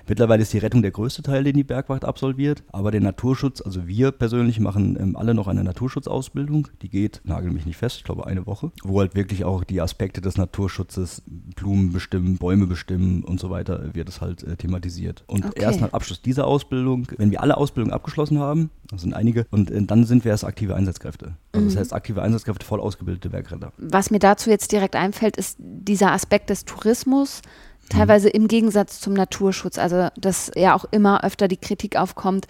Mittlerweile 0.07 0.43
ist 0.43 0.53
die 0.53 0.59
Rettung 0.59 0.83
der 0.83 0.91
größte 0.91 1.23
Teil, 1.23 1.45
den 1.45 1.55
die 1.55 1.65
Bergwacht 1.65 2.05
absolviert. 2.05 2.63
Aber 2.73 2.91
den 2.91 3.03
Naturschutz, 3.03 3.61
also 3.61 3.87
wir 3.87 4.11
persönlich 4.11 4.61
machen 4.61 4.97
ähm, 5.01 5.17
alle 5.17 5.35
noch 5.35 5.49
eine 5.49 5.65
Naturschutzausbildung. 5.65 6.69
Die 6.83 6.89
geht, 6.89 7.21
nagel 7.25 7.51
mich 7.51 7.67
nicht 7.67 7.77
fest, 7.77 7.99
ich 7.99 8.05
glaube 8.05 8.27
eine 8.27 8.47
Woche, 8.47 8.73
wo 8.83 9.01
halt 9.01 9.15
wirklich 9.15 9.45
auch 9.45 9.65
die 9.65 9.81
Aspekte 9.81 10.21
des 10.21 10.37
Naturschutzes, 10.37 11.23
Blumen 11.27 11.93
bestimmen, 11.93 12.37
Bäume 12.37 12.67
bestimmen 12.67 13.25
und 13.25 13.41
so 13.41 13.51
weiter, 13.51 13.95
wird 13.95 14.09
es 14.09 14.21
halt 14.21 14.43
äh, 14.43 14.57
thematisiert. 14.57 15.25
Und 15.27 15.45
okay. 15.45 15.63
erst 15.63 15.81
nach 15.81 15.93
Abschluss 15.93 16.23
dieser 16.23 16.47
Ausbildung, 16.47 17.07
wenn 17.17 17.31
wir 17.31 17.43
alle 17.43 17.57
Ausbildungen 17.57 17.93
abgeschlossen 17.93 18.39
haben, 18.39 18.71
das 18.91 19.03
sind 19.03 19.13
einige, 19.13 19.47
und 19.51 19.71
äh, 19.71 19.83
dann 19.83 20.05
sind 20.05 20.25
wir 20.25 20.31
erst 20.31 20.45
aktive 20.45 20.75
Einsatzkräfte. 20.75 21.37
Also 21.53 21.65
mhm. 21.65 21.69
das 21.69 21.77
heißt 21.79 21.93
aktive 21.93 22.23
Einsatzkräfte, 22.23 22.65
voll 22.65 22.81
ausgebildete 22.81 23.31
Bergretter. 23.31 23.73
Was 23.77 24.11
mir 24.11 24.19
dazu 24.19 24.51
jetzt 24.51 24.73
direkt 24.73 24.97
einfällt, 24.97 25.37
ist 25.37 25.57
dieser 25.59 26.13
Aspekt 26.13 26.51
des 26.51 26.65
Tourismus 26.65 27.43
teilweise 27.89 28.29
im 28.29 28.49
Gegensatz 28.49 29.01
zum 29.01 29.15
Naturschutz. 29.15 29.79
Also, 29.79 30.09
dass 30.17 30.51
ja 30.55 30.75
auch 30.75 30.85
immer 30.91 31.25
öfter 31.25 31.49
die 31.49 31.57
Kritik 31.57 31.97
aufkommt. 31.97 32.47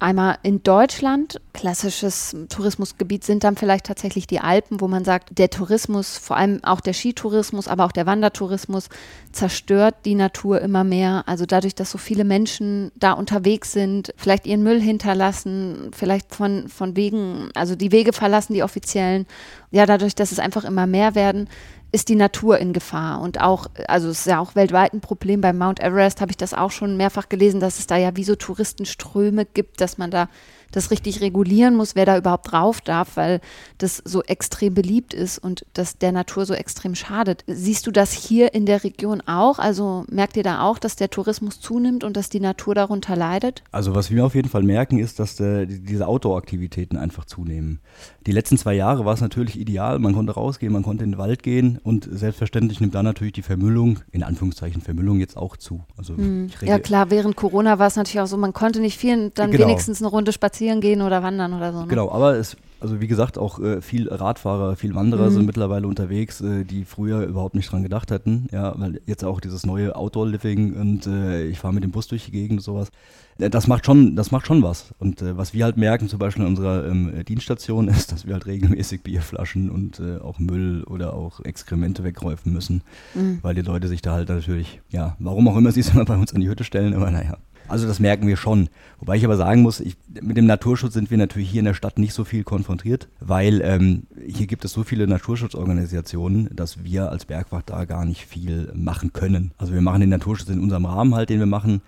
Einmal 0.00 0.38
in 0.44 0.62
Deutschland, 0.62 1.40
klassisches 1.52 2.36
Tourismusgebiet 2.50 3.24
sind 3.24 3.42
dann 3.42 3.56
vielleicht 3.56 3.86
tatsächlich 3.86 4.28
die 4.28 4.38
Alpen, 4.38 4.80
wo 4.80 4.86
man 4.86 5.04
sagt, 5.04 5.36
der 5.36 5.50
Tourismus, 5.50 6.18
vor 6.18 6.36
allem 6.36 6.62
auch 6.62 6.80
der 6.80 6.92
Skitourismus, 6.92 7.66
aber 7.66 7.84
auch 7.84 7.90
der 7.90 8.06
Wandertourismus, 8.06 8.90
zerstört 9.32 9.96
die 10.04 10.14
Natur 10.14 10.60
immer 10.60 10.84
mehr. 10.84 11.24
Also 11.26 11.46
dadurch, 11.46 11.74
dass 11.74 11.90
so 11.90 11.98
viele 11.98 12.22
Menschen 12.22 12.92
da 12.94 13.10
unterwegs 13.10 13.72
sind, 13.72 14.14
vielleicht 14.16 14.46
ihren 14.46 14.62
Müll 14.62 14.80
hinterlassen, 14.80 15.90
vielleicht 15.92 16.32
von, 16.32 16.68
von 16.68 16.94
Wegen, 16.94 17.50
also 17.54 17.74
die 17.74 17.90
Wege 17.90 18.12
verlassen, 18.12 18.54
die 18.54 18.62
offiziellen. 18.62 19.26
Ja, 19.72 19.84
dadurch, 19.84 20.14
dass 20.14 20.30
es 20.30 20.38
einfach 20.38 20.64
immer 20.64 20.86
mehr 20.86 21.16
werden, 21.16 21.48
ist 21.90 22.08
die 22.08 22.16
Natur 22.16 22.58
in 22.58 22.72
Gefahr. 22.72 23.20
Und 23.20 23.40
auch, 23.40 23.66
also 23.86 24.08
es 24.08 24.20
ist 24.20 24.26
ja 24.26 24.38
auch 24.38 24.54
weltweit 24.54 24.92
ein 24.92 25.00
Problem. 25.00 25.40
Bei 25.40 25.52
Mount 25.52 25.80
Everest 25.80 26.20
habe 26.20 26.30
ich 26.30 26.36
das 26.36 26.54
auch 26.54 26.70
schon 26.70 26.96
mehrfach 26.96 27.28
gelesen, 27.28 27.60
dass 27.60 27.78
es 27.78 27.86
da 27.86 27.96
ja 27.96 28.16
wie 28.16 28.24
so 28.24 28.34
Touristenströme 28.34 29.46
gibt, 29.46 29.80
dass 29.80 29.96
man 29.96 30.10
da 30.10 30.28
das 30.72 30.90
richtig 30.90 31.20
regulieren 31.20 31.76
muss, 31.76 31.94
wer 31.94 32.06
da 32.06 32.18
überhaupt 32.18 32.52
drauf 32.52 32.80
darf, 32.80 33.16
weil 33.16 33.40
das 33.78 34.02
so 34.04 34.22
extrem 34.22 34.74
beliebt 34.74 35.14
ist 35.14 35.38
und 35.38 35.64
das 35.72 35.98
der 35.98 36.12
Natur 36.12 36.46
so 36.46 36.54
extrem 36.54 36.94
schadet. 36.94 37.44
Siehst 37.46 37.86
du 37.86 37.90
das 37.90 38.12
hier 38.12 38.54
in 38.54 38.66
der 38.66 38.84
Region 38.84 39.22
auch? 39.22 39.58
Also 39.58 40.04
merkt 40.10 40.36
ihr 40.36 40.42
da 40.42 40.62
auch, 40.62 40.78
dass 40.78 40.96
der 40.96 41.10
Tourismus 41.10 41.60
zunimmt 41.60 42.04
und 42.04 42.16
dass 42.16 42.28
die 42.28 42.40
Natur 42.40 42.74
darunter 42.74 43.16
leidet? 43.16 43.62
Also 43.72 43.94
was 43.94 44.10
wir 44.10 44.24
auf 44.24 44.34
jeden 44.34 44.48
Fall 44.48 44.62
merken, 44.62 44.98
ist, 44.98 45.18
dass 45.18 45.36
der, 45.36 45.66
diese 45.66 46.06
Outdoor-Aktivitäten 46.06 46.96
einfach 46.96 47.24
zunehmen. 47.24 47.80
Die 48.26 48.32
letzten 48.32 48.58
zwei 48.58 48.74
Jahre 48.74 49.04
war 49.04 49.14
es 49.14 49.20
natürlich 49.20 49.58
ideal, 49.58 49.98
man 49.98 50.14
konnte 50.14 50.32
rausgehen, 50.32 50.72
man 50.72 50.82
konnte 50.82 51.04
in 51.04 51.12
den 51.12 51.18
Wald 51.18 51.42
gehen 51.42 51.78
und 51.82 52.08
selbstverständlich 52.10 52.80
nimmt 52.80 52.94
dann 52.94 53.04
natürlich 53.04 53.32
die 53.32 53.42
Vermüllung, 53.42 54.00
in 54.10 54.22
Anführungszeichen 54.22 54.82
Vermüllung 54.82 55.18
jetzt 55.18 55.36
auch 55.36 55.56
zu. 55.56 55.82
Also 55.96 56.16
hm. 56.16 56.50
Ja 56.62 56.78
klar, 56.78 57.10
während 57.10 57.36
Corona 57.36 57.78
war 57.78 57.86
es 57.86 57.96
natürlich 57.96 58.20
auch 58.20 58.26
so, 58.26 58.36
man 58.36 58.52
konnte 58.52 58.80
nicht 58.80 58.98
viel, 58.98 59.30
dann 59.30 59.50
genau. 59.50 59.66
wenigstens 59.66 60.00
eine 60.00 60.10
Runde 60.10 60.32
spazieren 60.32 60.57
spazieren 60.58 60.80
gehen 60.80 61.02
oder 61.02 61.22
wandern 61.22 61.54
oder 61.54 61.72
so. 61.72 61.80
Ne? 61.82 61.86
Genau, 61.86 62.10
aber 62.10 62.36
es, 62.36 62.56
also 62.80 63.00
wie 63.00 63.06
gesagt, 63.06 63.38
auch 63.38 63.60
äh, 63.60 63.80
viel 63.80 64.08
Radfahrer, 64.08 64.76
viel 64.76 64.94
Wanderer 64.94 65.30
mhm. 65.30 65.34
sind 65.34 65.46
mittlerweile 65.46 65.86
unterwegs, 65.86 66.40
äh, 66.40 66.64
die 66.64 66.84
früher 66.84 67.22
überhaupt 67.22 67.54
nicht 67.54 67.70
dran 67.70 67.82
gedacht 67.82 68.10
hätten. 68.10 68.48
Ja, 68.52 68.74
weil 68.78 69.00
jetzt 69.06 69.24
auch 69.24 69.40
dieses 69.40 69.64
neue 69.64 69.94
Outdoor-Living 69.94 70.74
und 70.74 71.06
äh, 71.06 71.44
ich 71.44 71.58
fahre 71.58 71.74
mit 71.74 71.84
dem 71.84 71.92
Bus 71.92 72.08
durch 72.08 72.26
die 72.26 72.32
Gegend 72.32 72.58
und 72.58 72.64
sowas. 72.64 72.90
Äh, 73.38 73.50
das 73.50 73.66
macht 73.66 73.86
schon, 73.86 74.16
das 74.16 74.30
macht 74.30 74.46
schon 74.46 74.62
was. 74.62 74.94
Und 74.98 75.22
äh, 75.22 75.36
was 75.36 75.54
wir 75.54 75.64
halt 75.64 75.76
merken, 75.76 76.08
zum 76.08 76.18
Beispiel 76.18 76.42
in 76.42 76.48
unserer 76.48 76.86
ähm, 76.86 77.24
Dienststation, 77.26 77.88
ist, 77.88 78.12
dass 78.12 78.26
wir 78.26 78.34
halt 78.34 78.46
regelmäßig 78.46 79.02
Bierflaschen 79.02 79.70
und 79.70 80.00
äh, 80.00 80.18
auch 80.18 80.38
Müll 80.38 80.84
oder 80.84 81.14
auch 81.14 81.40
Exkremente 81.44 82.04
wegräufen 82.04 82.52
müssen, 82.52 82.82
mhm. 83.14 83.38
weil 83.42 83.54
die 83.54 83.62
Leute 83.62 83.88
sich 83.88 84.02
da 84.02 84.12
halt 84.12 84.28
natürlich, 84.28 84.80
ja, 84.90 85.16
warum 85.18 85.48
auch 85.48 85.56
immer 85.56 85.72
sie 85.72 85.80
es 85.80 85.88
immer 85.94 86.04
bei 86.04 86.16
uns 86.16 86.34
an 86.34 86.40
die 86.40 86.48
Hütte 86.48 86.64
stellen, 86.64 86.94
aber 86.94 87.10
naja, 87.10 87.36
also 87.68 87.86
das 87.86 88.00
merken 88.00 88.26
wir 88.26 88.36
schon. 88.36 88.68
Wobei 88.98 89.16
ich 89.16 89.24
aber 89.24 89.36
sagen 89.36 89.62
muss, 89.62 89.80
ich, 89.80 89.96
mit 90.20 90.36
dem 90.36 90.46
Naturschutz 90.46 90.94
sind 90.94 91.10
wir 91.10 91.18
natürlich 91.18 91.50
hier 91.50 91.60
in 91.60 91.66
der 91.66 91.74
Stadt 91.74 91.98
nicht 91.98 92.14
so 92.14 92.24
viel 92.24 92.44
konfrontiert, 92.44 93.08
weil 93.20 93.60
ähm, 93.62 94.04
hier 94.26 94.46
gibt 94.46 94.64
es 94.64 94.72
so 94.72 94.82
viele 94.82 95.06
Naturschutzorganisationen, 95.06 96.50
dass 96.54 96.82
wir 96.84 97.10
als 97.10 97.26
Bergwacht 97.26 97.70
da 97.70 97.84
gar 97.84 98.04
nicht 98.04 98.26
viel 98.26 98.72
machen 98.74 99.12
können. 99.12 99.52
Also 99.58 99.72
wir 99.72 99.82
machen 99.82 100.00
den 100.00 100.10
Naturschutz 100.10 100.48
in 100.48 100.60
unserem 100.60 100.86
Rahmen 100.86 101.14
halt, 101.14 101.30
den 101.30 101.38
wir 101.38 101.46
machen. 101.46 101.82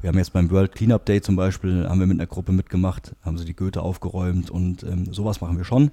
Wir 0.00 0.08
haben 0.08 0.16
jetzt 0.16 0.32
beim 0.32 0.50
World 0.50 0.74
Cleanup 0.74 1.04
Day 1.04 1.20
zum 1.20 1.36
Beispiel, 1.36 1.86
haben 1.86 2.00
wir 2.00 2.06
mit 2.06 2.18
einer 2.18 2.26
Gruppe 2.26 2.52
mitgemacht, 2.52 3.14
haben 3.22 3.36
sie 3.36 3.44
die 3.44 3.54
Goethe 3.54 3.82
aufgeräumt 3.82 4.50
und 4.50 4.82
ähm, 4.82 5.12
sowas 5.12 5.42
machen 5.42 5.58
wir 5.58 5.64
schon. 5.64 5.90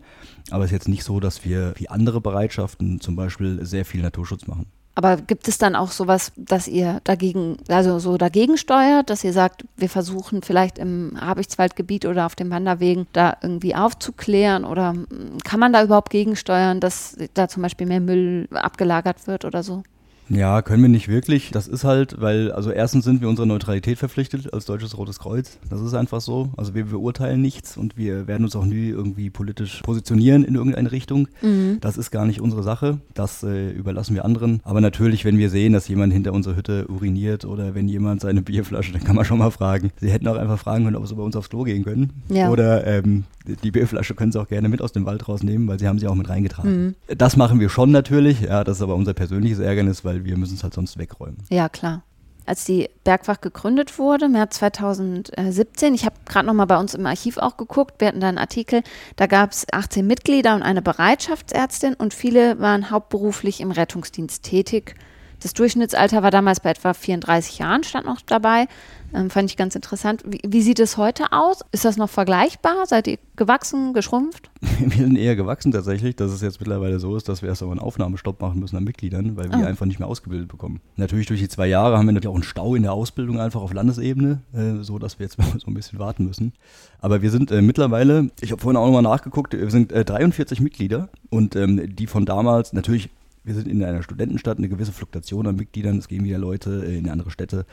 Aber 0.49 0.63
es 0.63 0.69
ist 0.69 0.75
jetzt 0.75 0.87
nicht 0.87 1.03
so, 1.03 1.19
dass 1.19 1.43
wir 1.43 1.73
wie 1.75 1.89
andere 1.89 2.21
Bereitschaften 2.21 3.01
zum 3.01 3.17
Beispiel 3.17 3.65
sehr 3.65 3.83
viel 3.83 4.01
Naturschutz 4.01 4.47
machen. 4.47 4.67
Aber 4.97 5.17
gibt 5.17 5.47
es 5.47 5.59
dann 5.59 5.75
auch 5.75 5.91
sowas, 5.91 6.31
dass 6.35 6.67
ihr 6.67 7.01
dagegen, 7.03 7.57
also 7.67 7.99
so 7.99 8.17
dagegen 8.17 8.57
steuert, 8.57 9.11
dass 9.11 9.23
ihr 9.23 9.31
sagt, 9.31 9.63
wir 9.75 9.89
versuchen 9.89 10.41
vielleicht 10.41 10.79
im 10.79 11.15
Habichtswaldgebiet 11.21 12.07
oder 12.07 12.25
auf 12.25 12.33
den 12.33 12.49
Wanderwegen 12.49 13.05
da 13.13 13.37
irgendwie 13.43 13.75
aufzuklären 13.75 14.65
oder 14.65 14.95
kann 15.43 15.59
man 15.59 15.71
da 15.71 15.83
überhaupt 15.83 16.09
gegensteuern, 16.09 16.79
dass 16.79 17.15
da 17.35 17.47
zum 17.47 17.61
Beispiel 17.61 17.85
mehr 17.85 17.99
Müll 17.99 18.47
abgelagert 18.51 19.27
wird 19.27 19.45
oder 19.45 19.61
so? 19.61 19.83
Ja, 20.29 20.61
können 20.61 20.81
wir 20.81 20.89
nicht 20.89 21.07
wirklich. 21.07 21.51
Das 21.51 21.67
ist 21.67 21.83
halt, 21.83 22.19
weil, 22.19 22.51
also 22.51 22.71
erstens 22.71 23.05
sind 23.05 23.21
wir 23.21 23.29
unserer 23.29 23.45
Neutralität 23.45 23.97
verpflichtet 23.97 24.53
als 24.53 24.65
Deutsches 24.65 24.97
Rotes 24.97 25.19
Kreuz. 25.19 25.57
Das 25.69 25.81
ist 25.81 25.93
einfach 25.93 26.21
so. 26.21 26.49
Also 26.57 26.73
wir 26.73 26.85
beurteilen 26.85 27.41
nichts 27.41 27.77
und 27.77 27.97
wir 27.97 28.27
werden 28.27 28.43
uns 28.43 28.55
auch 28.55 28.65
nie 28.65 28.89
irgendwie 28.89 29.29
politisch 29.29 29.81
positionieren 29.81 30.43
in 30.43 30.55
irgendeine 30.55 30.91
Richtung. 30.91 31.27
Mhm. 31.41 31.77
Das 31.81 31.97
ist 31.97 32.11
gar 32.11 32.25
nicht 32.25 32.41
unsere 32.41 32.63
Sache. 32.63 32.99
Das 33.13 33.43
äh, 33.43 33.71
überlassen 33.71 34.15
wir 34.15 34.25
anderen. 34.25 34.61
Aber 34.63 34.81
natürlich, 34.81 35.25
wenn 35.25 35.37
wir 35.37 35.49
sehen, 35.49 35.73
dass 35.73 35.87
jemand 35.87 36.13
hinter 36.13 36.33
unserer 36.33 36.55
Hütte 36.55 36.87
uriniert 36.87 37.45
oder 37.45 37.75
wenn 37.75 37.87
jemand 37.87 38.21
seine 38.21 38.41
Bierflasche, 38.41 38.91
dann 38.91 39.03
kann 39.03 39.15
man 39.15 39.25
schon 39.25 39.39
mal 39.39 39.51
fragen. 39.51 39.91
Sie 39.99 40.11
hätten 40.11 40.27
auch 40.27 40.37
einfach 40.37 40.59
fragen 40.59 40.85
können, 40.85 40.95
ob 40.95 41.07
sie 41.07 41.15
bei 41.15 41.23
uns 41.23 41.35
aufs 41.35 41.49
Klo 41.49 41.63
gehen 41.63 41.83
können. 41.83 42.13
Ja. 42.29 42.49
Oder 42.49 42.85
ähm, 42.85 43.23
die 43.55 43.71
Bierflasche 43.71 44.15
können 44.15 44.31
sie 44.31 44.39
auch 44.39 44.47
gerne 44.47 44.69
mit 44.69 44.81
aus 44.81 44.91
dem 44.91 45.05
Wald 45.05 45.27
rausnehmen, 45.27 45.67
weil 45.67 45.79
sie 45.79 45.87
haben 45.87 45.99
sie 45.99 46.07
auch 46.07 46.15
mit 46.15 46.29
reingetragen. 46.29 46.95
Mhm. 47.07 47.17
Das 47.17 47.37
machen 47.37 47.59
wir 47.59 47.69
schon 47.69 47.91
natürlich. 47.91 48.41
Ja, 48.41 48.63
das 48.63 48.77
ist 48.77 48.83
aber 48.83 48.95
unser 48.95 49.13
persönliches 49.13 49.59
Ärgernis, 49.59 50.03
weil 50.05 50.25
wir 50.25 50.37
müssen 50.37 50.55
es 50.55 50.63
halt 50.63 50.73
sonst 50.73 50.97
wegräumen. 50.97 51.37
Ja, 51.49 51.69
klar. 51.69 52.03
Als 52.45 52.63
die 52.63 52.89
Bergwacht 53.03 53.41
gegründet 53.41 53.99
wurde, 53.99 54.29
März 54.29 54.59
2017, 54.59 55.93
ich 55.93 56.05
habe 56.05 56.15
gerade 56.25 56.47
noch 56.47 56.53
mal 56.53 56.65
bei 56.65 56.77
uns 56.77 56.93
im 56.93 57.05
Archiv 57.05 57.37
auch 57.37 57.57
geguckt, 57.57 57.95
wir 57.99 58.07
hatten 58.07 58.21
da 58.21 58.29
einen 58.29 58.37
Artikel, 58.37 58.83
da 59.17 59.27
gab 59.27 59.51
es 59.51 59.65
18 59.69 60.07
Mitglieder 60.07 60.55
und 60.55 60.63
eine 60.63 60.81
Bereitschaftsärztin 60.81 61.93
und 61.95 62.13
viele 62.13 62.57
waren 62.61 62.89
hauptberuflich 62.89 63.59
im 63.59 63.71
Rettungsdienst 63.71 64.43
tätig. 64.43 64.95
Das 65.41 65.53
Durchschnittsalter 65.53 66.23
war 66.23 66.31
damals 66.31 66.59
bei 66.59 66.71
etwa 66.71 66.93
34 66.93 67.59
Jahren, 67.59 67.83
stand 67.83 68.05
noch 68.05 68.21
dabei. 68.21 68.67
Ähm, 69.13 69.29
fand 69.29 69.49
ich 69.49 69.55
ganz 69.55 69.73
interessant. 69.75 70.23
Wie, 70.25 70.41
wie, 70.45 70.61
sieht 70.61 70.79
es 70.79 70.97
heute 70.97 71.31
aus? 71.31 71.61
Ist 71.71 71.85
das 71.85 71.95
noch 71.95 72.09
vergleichbar? 72.09 72.85
Seid 72.85 73.07
ihr 73.07 73.19
gewachsen, 73.37 73.93
geschrumpft? 73.93 74.49
wir 74.79 75.05
sind 75.05 75.15
eher 75.15 75.35
gewachsen 75.35 75.71
tatsächlich, 75.71 76.15
dass 76.17 76.31
es 76.31 76.41
jetzt 76.41 76.59
mittlerweile 76.59 76.99
so 76.99 77.15
ist, 77.15 77.29
dass 77.29 77.41
wir 77.41 77.49
erst 77.49 77.61
einmal 77.61 77.77
einen 77.77 77.85
Aufnahmestopp 77.85 78.41
machen 78.41 78.59
müssen 78.59 78.75
an 78.75 78.83
Mitgliedern, 78.83 79.37
weil 79.37 79.49
wir 79.49 79.59
ah. 79.59 79.67
einfach 79.67 79.85
nicht 79.85 79.99
mehr 79.99 80.09
ausgebildet 80.09 80.49
bekommen. 80.49 80.81
Natürlich 80.97 81.27
durch 81.27 81.39
die 81.39 81.47
zwei 81.47 81.67
Jahre 81.67 81.97
haben 81.97 82.05
wir 82.07 82.11
natürlich 82.11 82.31
auch 82.31 82.35
einen 82.35 82.43
Stau 82.43 82.75
in 82.75 82.83
der 82.83 82.93
Ausbildung 82.93 83.39
einfach 83.39 83.61
auf 83.61 83.71
Landesebene, 83.71 84.41
äh, 84.53 84.83
so 84.83 84.99
dass 84.99 85.19
wir 85.19 85.25
jetzt 85.25 85.37
so 85.59 85.67
ein 85.67 85.73
bisschen 85.73 85.99
warten 85.99 86.25
müssen. 86.25 86.53
Aber 86.99 87.21
wir 87.21 87.31
sind 87.31 87.51
äh, 87.51 87.61
mittlerweile, 87.61 88.29
ich 88.41 88.51
habe 88.51 88.61
vorhin 88.61 88.77
auch 88.77 88.85
nochmal 88.85 89.03
nachgeguckt, 89.03 89.53
wir 89.53 89.71
sind 89.71 89.93
äh, 89.93 90.03
43 90.03 90.59
Mitglieder 90.59 91.07
und 91.29 91.55
ähm, 91.55 91.95
die 91.95 92.07
von 92.07 92.25
damals 92.25 92.73
natürlich 92.73 93.09
wir 93.47 93.55
sind 93.55 93.67
in 93.67 93.83
einer 93.83 94.03
Studentenstadt, 94.03 94.57
eine 94.57 94.69
gewisse 94.69 94.91
Fluktuation 94.91 95.47
an 95.47 95.55
Mitgliedern, 95.55 95.97
es 95.97 96.07
gehen 96.07 96.23
wieder 96.25 96.37
Leute 96.37 96.85
äh, 96.85 96.97
in 96.97 97.09
andere 97.09 97.31
Städte 97.31 97.65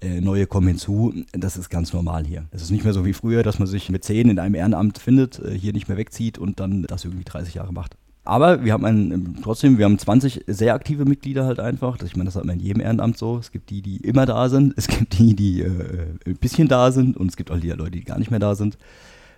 äh, 0.00 0.20
neue 0.20 0.46
kommen 0.46 0.68
hinzu. 0.68 1.12
Das 1.32 1.56
ist 1.56 1.68
ganz 1.68 1.92
normal 1.92 2.24
hier. 2.24 2.46
Es 2.50 2.62
ist 2.62 2.70
nicht 2.70 2.84
mehr 2.84 2.94
so 2.94 3.04
wie 3.04 3.12
früher, 3.12 3.42
dass 3.42 3.58
man 3.58 3.68
sich 3.68 3.90
mit 3.90 4.04
zehn 4.04 4.30
in 4.30 4.38
einem 4.38 4.54
Ehrenamt 4.54 4.98
findet, 4.98 5.38
äh, 5.38 5.56
hier 5.56 5.72
nicht 5.72 5.88
mehr 5.88 5.98
wegzieht 5.98 6.38
und 6.38 6.60
dann 6.60 6.84
das 6.84 7.04
irgendwie 7.04 7.24
30 7.24 7.54
Jahre 7.54 7.72
macht. 7.72 7.96
Aber 8.24 8.64
wir 8.64 8.72
haben 8.72 8.84
ein, 8.84 9.38
trotzdem, 9.42 9.78
wir 9.78 9.84
haben 9.84 9.98
20 9.98 10.44
sehr 10.46 10.74
aktive 10.74 11.04
Mitglieder 11.04 11.46
halt 11.46 11.60
einfach. 11.60 11.96
Ich 12.02 12.16
meine, 12.16 12.26
das 12.26 12.36
hat 12.36 12.44
man 12.44 12.58
in 12.58 12.64
jedem 12.64 12.82
Ehrenamt 12.82 13.18
so. 13.18 13.38
Es 13.38 13.50
gibt 13.50 13.70
die, 13.70 13.82
die 13.82 13.98
immer 13.98 14.26
da 14.26 14.48
sind, 14.48 14.74
es 14.76 14.86
gibt 14.86 15.18
die, 15.18 15.34
die 15.34 15.60
äh, 15.62 16.06
ein 16.26 16.36
bisschen 16.36 16.68
da 16.68 16.90
sind 16.90 17.16
und 17.16 17.28
es 17.28 17.36
gibt 17.36 17.50
auch 17.50 17.58
die 17.58 17.70
Leute, 17.70 17.90
die 17.90 18.04
gar 18.04 18.18
nicht 18.18 18.30
mehr 18.30 18.40
da 18.40 18.54
sind. 18.54 18.78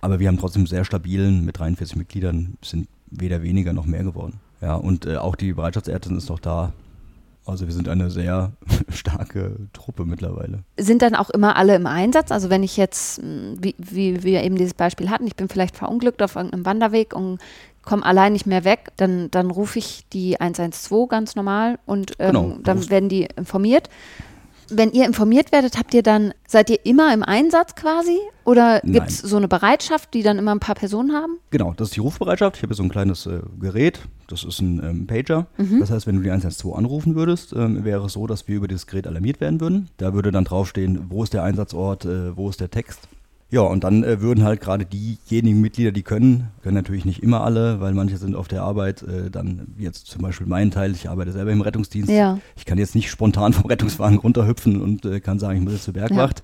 Aber 0.01 0.19
wir 0.19 0.27
haben 0.27 0.39
trotzdem 0.39 0.67
sehr 0.67 0.83
stabilen, 0.83 1.45
mit 1.45 1.59
43 1.59 1.95
Mitgliedern 1.95 2.57
sind 2.63 2.87
weder 3.09 3.43
weniger 3.43 3.73
noch 3.73 3.85
mehr 3.85 4.03
geworden. 4.03 4.39
Ja, 4.61 4.75
und 4.75 5.05
äh, 5.05 5.17
auch 5.17 5.35
die 5.35 5.53
Bereitschaftsärztin 5.53 6.17
ist 6.17 6.29
noch 6.29 6.39
da. 6.39 6.73
Also 7.45 7.65
wir 7.65 7.73
sind 7.73 7.89
eine 7.89 8.11
sehr 8.11 8.51
starke 8.89 9.55
Truppe 9.73 10.05
mittlerweile. 10.05 10.59
Sind 10.77 11.01
dann 11.01 11.15
auch 11.15 11.31
immer 11.31 11.55
alle 11.55 11.75
im 11.75 11.87
Einsatz? 11.87 12.31
Also 12.31 12.49
wenn 12.51 12.61
ich 12.61 12.77
jetzt, 12.77 13.17
hm, 13.19 13.57
wie, 13.59 13.75
wie 13.79 14.23
wir 14.23 14.43
eben 14.43 14.55
dieses 14.55 14.75
Beispiel 14.75 15.09
hatten, 15.09 15.25
ich 15.25 15.35
bin 15.35 15.49
vielleicht 15.49 15.75
verunglückt 15.75 16.21
auf 16.21 16.35
irgendeinem 16.35 16.65
Wanderweg 16.65 17.15
und 17.15 17.39
komme 17.83 18.05
allein 18.05 18.33
nicht 18.33 18.45
mehr 18.45 18.63
weg, 18.63 18.89
dann, 18.97 19.31
dann 19.31 19.49
rufe 19.49 19.79
ich 19.79 20.05
die 20.13 20.39
112 20.39 21.09
ganz 21.09 21.35
normal 21.35 21.79
und 21.87 22.13
ähm, 22.19 22.27
Genau. 22.27 22.55
dann 22.63 22.89
werden 22.91 23.09
die 23.09 23.27
informiert. 23.35 23.89
Wenn 24.71 24.91
ihr 24.91 25.05
informiert 25.05 25.51
werdet, 25.51 25.77
habt 25.77 25.93
ihr 25.93 26.03
dann, 26.03 26.33
seid 26.47 26.69
ihr 26.69 26.85
immer 26.85 27.13
im 27.13 27.23
Einsatz 27.23 27.75
quasi? 27.75 28.17
Oder 28.43 28.81
gibt 28.83 29.09
es 29.09 29.19
so 29.19 29.37
eine 29.37 29.47
Bereitschaft, 29.47 30.13
die 30.13 30.23
dann 30.23 30.39
immer 30.39 30.51
ein 30.51 30.59
paar 30.59 30.75
Personen 30.75 31.13
haben? 31.13 31.37
Genau, 31.51 31.73
das 31.75 31.89
ist 31.89 31.95
die 31.95 31.99
Rufbereitschaft. 31.99 32.57
Ich 32.57 32.63
habe 32.63 32.73
so 32.73 32.83
ein 32.83 32.89
kleines 32.89 33.25
äh, 33.25 33.41
Gerät, 33.59 33.99
das 34.27 34.43
ist 34.43 34.61
ein 34.61 34.81
ähm, 34.83 35.07
Pager. 35.07 35.47
Das 35.79 35.91
heißt, 35.91 36.07
wenn 36.07 36.15
du 36.15 36.21
die 36.21 36.31
112 36.31 36.75
anrufen 36.75 37.15
würdest, 37.15 37.53
ähm, 37.53 37.83
wäre 37.83 38.05
es 38.05 38.13
so, 38.13 38.25
dass 38.27 38.47
wir 38.47 38.55
über 38.55 38.67
dieses 38.67 38.87
Gerät 38.87 39.05
alarmiert 39.07 39.41
werden 39.41 39.61
würden. 39.61 39.89
Da 39.97 40.13
würde 40.13 40.31
dann 40.31 40.45
draufstehen, 40.45 41.07
wo 41.09 41.23
ist 41.23 41.33
der 41.33 41.43
Einsatzort, 41.43 42.05
äh, 42.05 42.35
wo 42.35 42.49
ist 42.49 42.59
der 42.59 42.71
Text. 42.71 43.07
Ja, 43.51 43.61
und 43.61 43.83
dann 43.83 44.05
äh, 44.05 44.21
würden 44.21 44.45
halt 44.45 44.61
gerade 44.61 44.85
diejenigen 44.85 45.59
Mitglieder, 45.59 45.91
die 45.91 46.03
können, 46.03 46.47
können 46.63 46.75
natürlich 46.75 47.03
nicht 47.03 47.21
immer 47.21 47.41
alle, 47.41 47.81
weil 47.81 47.93
manche 47.93 48.15
sind 48.15 48.33
auf 48.33 48.47
der 48.47 48.63
Arbeit, 48.63 49.03
äh, 49.03 49.29
dann 49.29 49.67
jetzt 49.77 50.07
zum 50.07 50.21
Beispiel 50.21 50.47
mein 50.47 50.71
Teil, 50.71 50.93
ich 50.93 51.09
arbeite 51.09 51.33
selber 51.33 51.51
im 51.51 51.59
Rettungsdienst. 51.59 52.09
Ja. 52.09 52.39
Ich 52.55 52.65
kann 52.65 52.77
jetzt 52.77 52.95
nicht 52.95 53.11
spontan 53.11 53.51
vom 53.51 53.65
Rettungswagen 53.65 54.19
runterhüpfen 54.19 54.81
und 54.81 55.05
äh, 55.05 55.19
kann 55.19 55.37
sagen, 55.37 55.57
ich 55.57 55.63
muss 55.65 55.73
jetzt 55.73 55.83
zur 55.83 55.93
Bergwacht. 55.93 56.43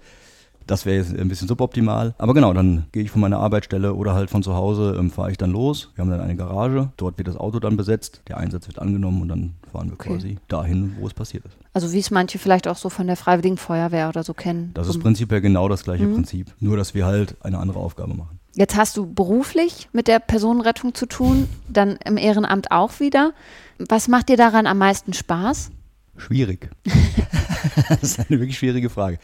Das 0.67 0.85
wäre 0.85 0.97
jetzt 0.97 1.17
ein 1.17 1.27
bisschen 1.29 1.47
suboptimal. 1.47 2.13
Aber 2.17 2.33
genau, 2.33 2.53
dann 2.53 2.85
gehe 2.91 3.01
ich 3.03 3.09
von 3.11 3.21
meiner 3.21 3.39
Arbeitsstelle 3.39 3.93
oder 3.93 4.13
halt 4.13 4.29
von 4.29 4.43
zu 4.43 4.53
Hause, 4.53 4.95
ähm, 4.99 5.09
fahre 5.11 5.31
ich 5.31 5.37
dann 5.37 5.51
los. 5.51 5.89
Wir 5.95 6.03
haben 6.03 6.11
dann 6.11 6.21
eine 6.21 6.35
Garage, 6.35 6.89
dort 6.97 7.17
wird 7.17 7.27
das 7.27 7.37
Auto 7.37 7.59
dann 7.59 7.77
besetzt, 7.77 8.21
der 8.27 8.37
Einsatz 8.37 8.67
wird 8.67 8.79
angenommen 8.79 9.21
und 9.21 9.29
dann 9.29 9.53
fahren 9.71 9.87
wir 9.87 9.93
Okay. 9.93 10.09
quasi 10.09 10.37
dahin, 10.47 10.95
wo 10.99 11.07
es 11.07 11.13
passiert 11.13 11.45
ist. 11.45 11.55
Also 11.73 11.91
wie 11.93 11.99
es 11.99 12.11
manche 12.11 12.37
vielleicht 12.37 12.67
auch 12.67 12.75
so 12.77 12.89
von 12.89 13.07
der 13.07 13.15
Freiwilligen 13.15 13.57
Feuerwehr 13.57 14.09
oder 14.09 14.23
so 14.23 14.33
kennen. 14.33 14.71
Das 14.73 14.87
ist 14.87 14.99
prinzipiell 14.99 15.41
genau 15.41 15.67
das 15.69 15.83
gleiche 15.83 16.03
Mhm. 16.05 16.13
Prinzip, 16.15 16.53
nur 16.59 16.77
dass 16.77 16.93
wir 16.93 17.05
halt 17.05 17.35
eine 17.43 17.57
andere 17.59 17.79
Aufgabe 17.79 18.13
machen. 18.13 18.39
Jetzt 18.55 18.75
hast 18.75 18.97
du 18.97 19.05
beruflich 19.13 19.87
mit 19.93 20.07
der 20.07 20.19
Personenrettung 20.19 20.95
zu 20.95 21.05
tun, 21.05 21.47
dann 21.69 21.97
im 22.05 22.17
Ehrenamt 22.17 22.71
auch 22.71 22.99
wieder. 22.99 23.33
Was 23.77 24.07
macht 24.07 24.29
dir 24.29 24.37
daran 24.37 24.65
am 24.67 24.79
meisten 24.79 25.13
Spaß? 25.13 25.69
Schwierig. 26.17 26.69
das 27.89 28.01
ist 28.03 28.19
eine 28.19 28.39
wirklich 28.39 28.57
schwierige 28.57 28.89
Frage. 28.89 29.19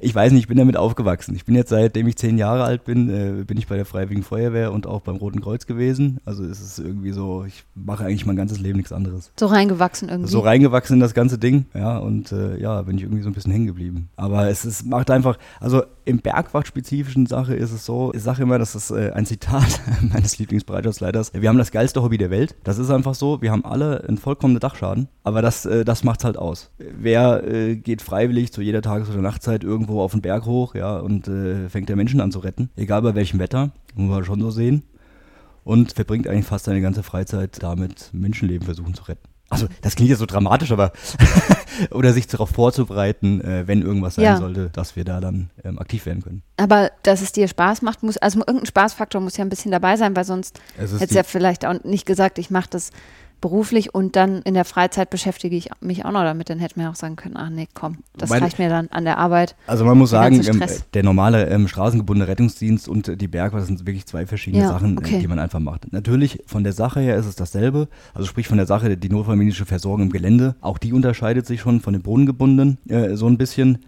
Ich 0.00 0.14
weiß 0.14 0.32
nicht, 0.32 0.42
ich 0.42 0.48
bin 0.48 0.58
damit 0.58 0.76
aufgewachsen. 0.76 1.34
Ich 1.34 1.44
bin 1.44 1.54
jetzt 1.54 1.70
seitdem 1.70 2.06
ich 2.06 2.16
zehn 2.16 2.38
Jahre 2.38 2.64
alt 2.64 2.84
bin, 2.84 3.10
äh, 3.10 3.44
bin 3.44 3.58
ich 3.58 3.66
bei 3.66 3.76
der 3.76 3.84
Freiwilligen 3.84 4.22
Feuerwehr 4.22 4.72
und 4.72 4.86
auch 4.86 5.00
beim 5.00 5.16
Roten 5.16 5.40
Kreuz 5.40 5.66
gewesen. 5.66 6.20
Also 6.24 6.44
es 6.44 6.60
ist 6.60 6.78
irgendwie 6.78 7.12
so, 7.12 7.44
ich 7.44 7.64
mache 7.74 8.04
eigentlich 8.04 8.26
mein 8.26 8.36
ganzes 8.36 8.60
Leben 8.60 8.76
nichts 8.76 8.92
anderes. 8.92 9.32
So 9.38 9.46
reingewachsen 9.46 10.08
irgendwie. 10.08 10.30
So 10.30 10.40
reingewachsen 10.40 10.94
in 10.94 11.00
das 11.00 11.14
ganze 11.14 11.38
Ding, 11.38 11.66
ja, 11.74 11.98
und 11.98 12.32
äh, 12.32 12.58
ja, 12.60 12.82
bin 12.82 12.96
ich 12.96 13.02
irgendwie 13.02 13.22
so 13.22 13.28
ein 13.28 13.34
bisschen 13.34 13.52
hängen 13.52 13.66
geblieben. 13.66 14.08
Aber 14.16 14.48
es 14.48 14.64
ist, 14.64 14.86
macht 14.86 15.10
einfach, 15.10 15.38
also 15.60 15.82
im 16.04 16.20
Bergwacht-spezifischen 16.20 17.26
Sache 17.26 17.54
ist 17.54 17.72
es 17.72 17.84
so, 17.84 18.12
ich 18.14 18.22
sage 18.22 18.42
immer, 18.42 18.58
das 18.58 18.74
ist 18.74 18.90
äh, 18.90 19.10
ein 19.12 19.26
Zitat 19.26 19.80
meines 20.12 20.38
Lieblingsbereitschaftsleiters, 20.38 21.32
wir 21.34 21.48
haben 21.48 21.58
das 21.58 21.72
geilste 21.72 22.02
Hobby 22.02 22.18
der 22.18 22.30
Welt. 22.30 22.56
Das 22.64 22.78
ist 22.78 22.90
einfach 22.90 23.14
so, 23.14 23.42
wir 23.42 23.50
haben 23.50 23.64
alle 23.64 24.04
einen 24.06 24.18
vollkommenen 24.18 24.60
Dachschaden, 24.60 25.08
aber 25.24 25.42
das, 25.42 25.66
äh, 25.66 25.84
das 25.84 26.04
macht's 26.04 26.24
halt 26.24 26.36
aus. 26.36 26.70
Wer 26.78 27.44
äh, 27.46 27.76
geht 27.76 28.02
freiwillig 28.02 28.52
zu 28.52 28.62
jeder 28.62 28.82
Tages- 28.82 29.10
oder 29.10 29.20
Nachtzeit 29.20 29.64
irgendwo 29.64 29.87
auf 29.88 30.12
den 30.12 30.20
Berg 30.22 30.44
hoch, 30.46 30.74
ja, 30.74 30.98
und 30.98 31.28
äh, 31.28 31.68
fängt 31.68 31.88
der 31.88 31.96
Menschen 31.96 32.20
an 32.20 32.32
zu 32.32 32.38
retten, 32.40 32.70
egal 32.76 33.02
bei 33.02 33.14
welchem 33.14 33.38
Wetter, 33.38 33.70
muss 33.94 34.10
man 34.10 34.24
schon 34.24 34.40
so 34.40 34.50
sehen 34.50 34.82
und 35.64 35.92
verbringt 35.92 36.26
eigentlich 36.28 36.46
fast 36.46 36.64
seine 36.66 36.80
ganze 36.80 37.02
Freizeit 37.02 37.62
damit, 37.62 38.10
Menschenleben 38.12 38.64
versuchen 38.64 38.94
zu 38.94 39.04
retten. 39.04 39.28
Also, 39.50 39.66
das 39.80 39.96
klingt 39.96 40.10
jetzt 40.10 40.18
so 40.18 40.26
dramatisch, 40.26 40.72
aber 40.72 40.92
oder 41.90 42.12
sich 42.12 42.26
darauf 42.26 42.50
vorzubereiten, 42.50 43.40
äh, 43.40 43.66
wenn 43.66 43.80
irgendwas 43.80 44.16
sein 44.16 44.24
Ja. 44.24 44.36
sollte, 44.36 44.68
dass 44.70 44.94
wir 44.94 45.04
da 45.04 45.20
dann 45.20 45.50
ähm, 45.64 45.78
aktiv 45.78 46.04
werden 46.04 46.22
können. 46.22 46.42
Aber 46.58 46.90
dass 47.02 47.22
es 47.22 47.32
dir 47.32 47.48
Spaß 47.48 47.80
macht, 47.82 48.02
muss, 48.02 48.18
also 48.18 48.40
irgendein 48.40 48.66
Spaßfaktor 48.66 49.22
muss 49.22 49.36
ja 49.38 49.44
ein 49.44 49.48
bisschen 49.48 49.70
dabei 49.72 49.96
sein, 49.96 50.14
weil 50.14 50.24
sonst 50.24 50.60
hättest 50.76 51.10
du 51.10 51.14
ja 51.14 51.22
vielleicht 51.22 51.64
auch 51.64 51.82
nicht 51.84 52.04
gesagt, 52.04 52.38
ich 52.38 52.50
mache 52.50 52.68
das 52.70 52.90
beruflich 53.40 53.94
und 53.94 54.16
dann 54.16 54.42
in 54.42 54.54
der 54.54 54.64
Freizeit 54.64 55.10
beschäftige 55.10 55.56
ich 55.56 55.70
mich 55.80 56.04
auch 56.04 56.10
noch 56.12 56.22
damit. 56.22 56.50
Dann 56.50 56.58
hätte 56.58 56.74
man 56.76 56.86
ja 56.86 56.90
auch 56.90 56.96
sagen 56.96 57.16
können, 57.16 57.36
ach 57.36 57.50
nee, 57.50 57.68
komm, 57.74 57.98
das 58.16 58.30
Meine- 58.30 58.44
reicht 58.44 58.58
mir 58.58 58.68
dann 58.68 58.88
an 58.88 59.04
der 59.04 59.18
Arbeit. 59.18 59.56
Also 59.66 59.84
man 59.84 59.96
muss 59.98 60.10
sagen, 60.10 60.42
ähm, 60.46 60.62
der 60.94 61.02
normale 61.02 61.48
ähm, 61.48 61.68
straßengebundene 61.68 62.28
Rettungsdienst 62.28 62.88
und 62.88 63.20
die 63.20 63.28
Bergwacht 63.28 63.66
sind 63.66 63.80
wirklich 63.86 64.06
zwei 64.06 64.26
verschiedene 64.26 64.64
Ja, 64.64 64.68
Sachen, 64.70 64.98
okay. 64.98 65.16
äh, 65.16 65.20
die 65.20 65.28
man 65.28 65.38
einfach 65.38 65.60
macht. 65.60 65.92
Natürlich 65.92 66.42
von 66.46 66.64
der 66.64 66.72
Sache 66.72 67.00
her 67.00 67.16
ist 67.16 67.26
es 67.26 67.36
dasselbe, 67.36 67.88
also 68.14 68.26
sprich 68.26 68.48
von 68.48 68.56
der 68.58 68.66
Sache 68.66 68.96
die 68.96 69.08
notfallmedizinische 69.08 69.66
Versorgung 69.66 70.02
im 70.02 70.10
Gelände. 70.12 70.56
Auch 70.60 70.78
die 70.78 70.92
unterscheidet 70.92 71.46
sich 71.46 71.60
schon 71.60 71.80
von 71.80 71.92
den 71.92 72.02
bodengebundenen 72.02 72.78
äh, 72.88 73.14
so 73.16 73.26
ein 73.26 73.38
bisschen. 73.38 73.78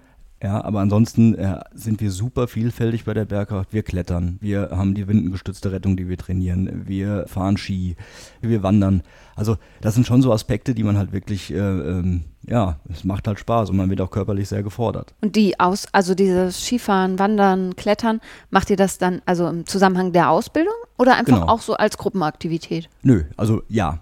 Ja, 0.43 0.65
aber 0.65 0.81
ansonsten 0.81 1.35
äh, 1.35 1.61
sind 1.75 2.01
wir 2.01 2.11
super 2.11 2.49
vielfältig 2.49 3.05
bei 3.05 3.13
der 3.13 3.27
Bergwacht. 3.27 3.75
Wir 3.75 3.83
klettern, 3.83 4.39
wir 4.41 4.71
haben 4.73 4.95
die 4.95 5.07
windengestützte 5.07 5.71
Rettung, 5.71 5.99
die 5.99 6.09
wir 6.09 6.17
trainieren, 6.17 6.85
wir 6.87 7.27
fahren 7.29 7.59
Ski, 7.59 7.95
wir 8.41 8.63
wandern. 8.63 9.03
Also 9.37 9.59
das 9.83 9.95
sind 9.95 10.07
schon 10.07 10.23
so 10.23 10.33
Aspekte, 10.33 10.75
die 10.75 10.83
man 10.83 10.97
halt 10.97 11.13
wirklich, 11.13 11.53
äh, 11.53 11.59
ähm, 11.59 12.25
ja, 12.47 12.77
es 12.91 13.05
macht 13.05 13.29
halt 13.29 13.39
Spaß 13.39 13.69
und 13.69 13.77
man 13.77 13.91
wird 13.91 14.01
auch 14.01 14.11
körperlich 14.11 14.49
sehr 14.49 14.63
gefordert. 14.63 15.13
Und 15.21 15.37
die 15.37 15.61
aus, 15.61 15.87
also 15.93 16.15
dieses 16.15 16.65
Skifahren, 16.65 17.19
Wandern, 17.19 17.77
Klettern, 17.77 18.21
macht 18.51 18.71
ihr 18.71 18.77
das 18.77 18.97
dann 18.97 19.21
also 19.27 19.47
im 19.47 19.67
Zusammenhang 19.67 20.13
der 20.13 20.31
Ausbildung 20.31 20.73
oder 20.97 21.17
einfach 21.17 21.41
Genau. 21.41 21.53
auch 21.53 21.61
so 21.61 21.75
als 21.75 21.99
Gruppenaktivität? 21.99 22.89
Nö, 23.03 23.25
also 23.37 23.63
ja, 23.69 23.99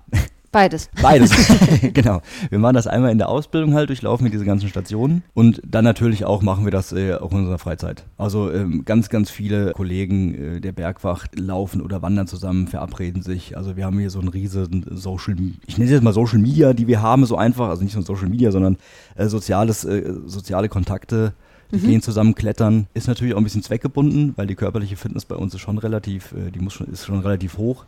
Beides. 0.59 0.91
beides. 1.01 1.31
genau. 1.95 2.21
Wir 2.51 2.59
machen 2.59 2.75
das 2.75 2.89
einmal 2.89 3.13
in 3.13 3.19
der 3.19 3.29
Ausbildung 3.29 3.75
halt, 3.75 3.91
durchlaufen 3.91 4.25
wir 4.25 4.33
diese 4.33 4.45
ganzen 4.45 4.69
Stationen 4.69 5.23
und 5.33 5.63
dann 5.65 5.85
natürlich 5.85 6.25
auch 6.25 6.43
machen 6.43 6.65
wir 6.65 6.73
das 6.73 6.91
äh, 6.93 7.15
auch 7.15 7.31
in 7.31 7.39
unserer 7.39 7.59
Freizeit. 7.59 8.07
Also 8.17 8.51
ähm, 8.53 8.85
ganz, 8.85 9.09
ganz 9.09 9.31
viele 9.31 9.71
Kollegen 9.71 10.57
äh, 10.57 10.61
der 10.61 10.73
Bergwacht 10.73 11.39
laufen 11.39 11.81
oder 11.81 12.03
wandern 12.03 12.27
zusammen, 12.27 12.67
verabreden 12.67 13.23
sich. 13.23 13.57
Also 13.57 13.77
wir 13.77 13.85
haben 13.85 14.01
hier 14.01 14.11
so 14.11 14.19
ein 14.19 14.27
riesen 14.27 14.85
Social, 14.91 15.37
ich 15.65 15.79
nenne 15.79 15.89
es 15.89 15.93
jetzt 15.93 16.03
mal 16.03 16.13
Social 16.13 16.41
Media, 16.41 16.73
die 16.73 16.89
wir 16.89 17.03
haben, 17.03 17.25
so 17.25 17.37
einfach, 17.37 17.69
also 17.69 17.85
nicht 17.85 17.93
so 17.93 18.03
Social 18.03 18.29
Media, 18.29 18.51
sondern 18.51 18.79
äh, 19.15 19.29
soziales, 19.29 19.85
äh, 19.85 20.13
soziale 20.27 20.69
Kontakte. 20.69 21.35
Die 21.71 21.79
gehen 21.79 22.03
zusammen 22.03 22.35
klettern. 22.35 22.87
Ist 22.95 23.09
natürlich 23.09 23.35
auch 23.35 23.39
ein 23.39 23.45
bisschen 23.45 23.63
zweckgebunden, 23.63 24.33
weil 24.37 24.47
die 24.47 24.55
körperliche 24.55 24.97
Fitness 24.97 25.25
bei 25.25 25.37
uns 25.37 25.55
ist 25.55 25.61
schon 25.61 25.79
relativ, 25.79 26.33
äh, 26.33 26.51
die 26.51 26.61
muss 26.61 26.75
schon, 26.75 26.87
ist 26.89 27.05
schon 27.05 27.21
relativ 27.21 27.59
hoch 27.59 27.85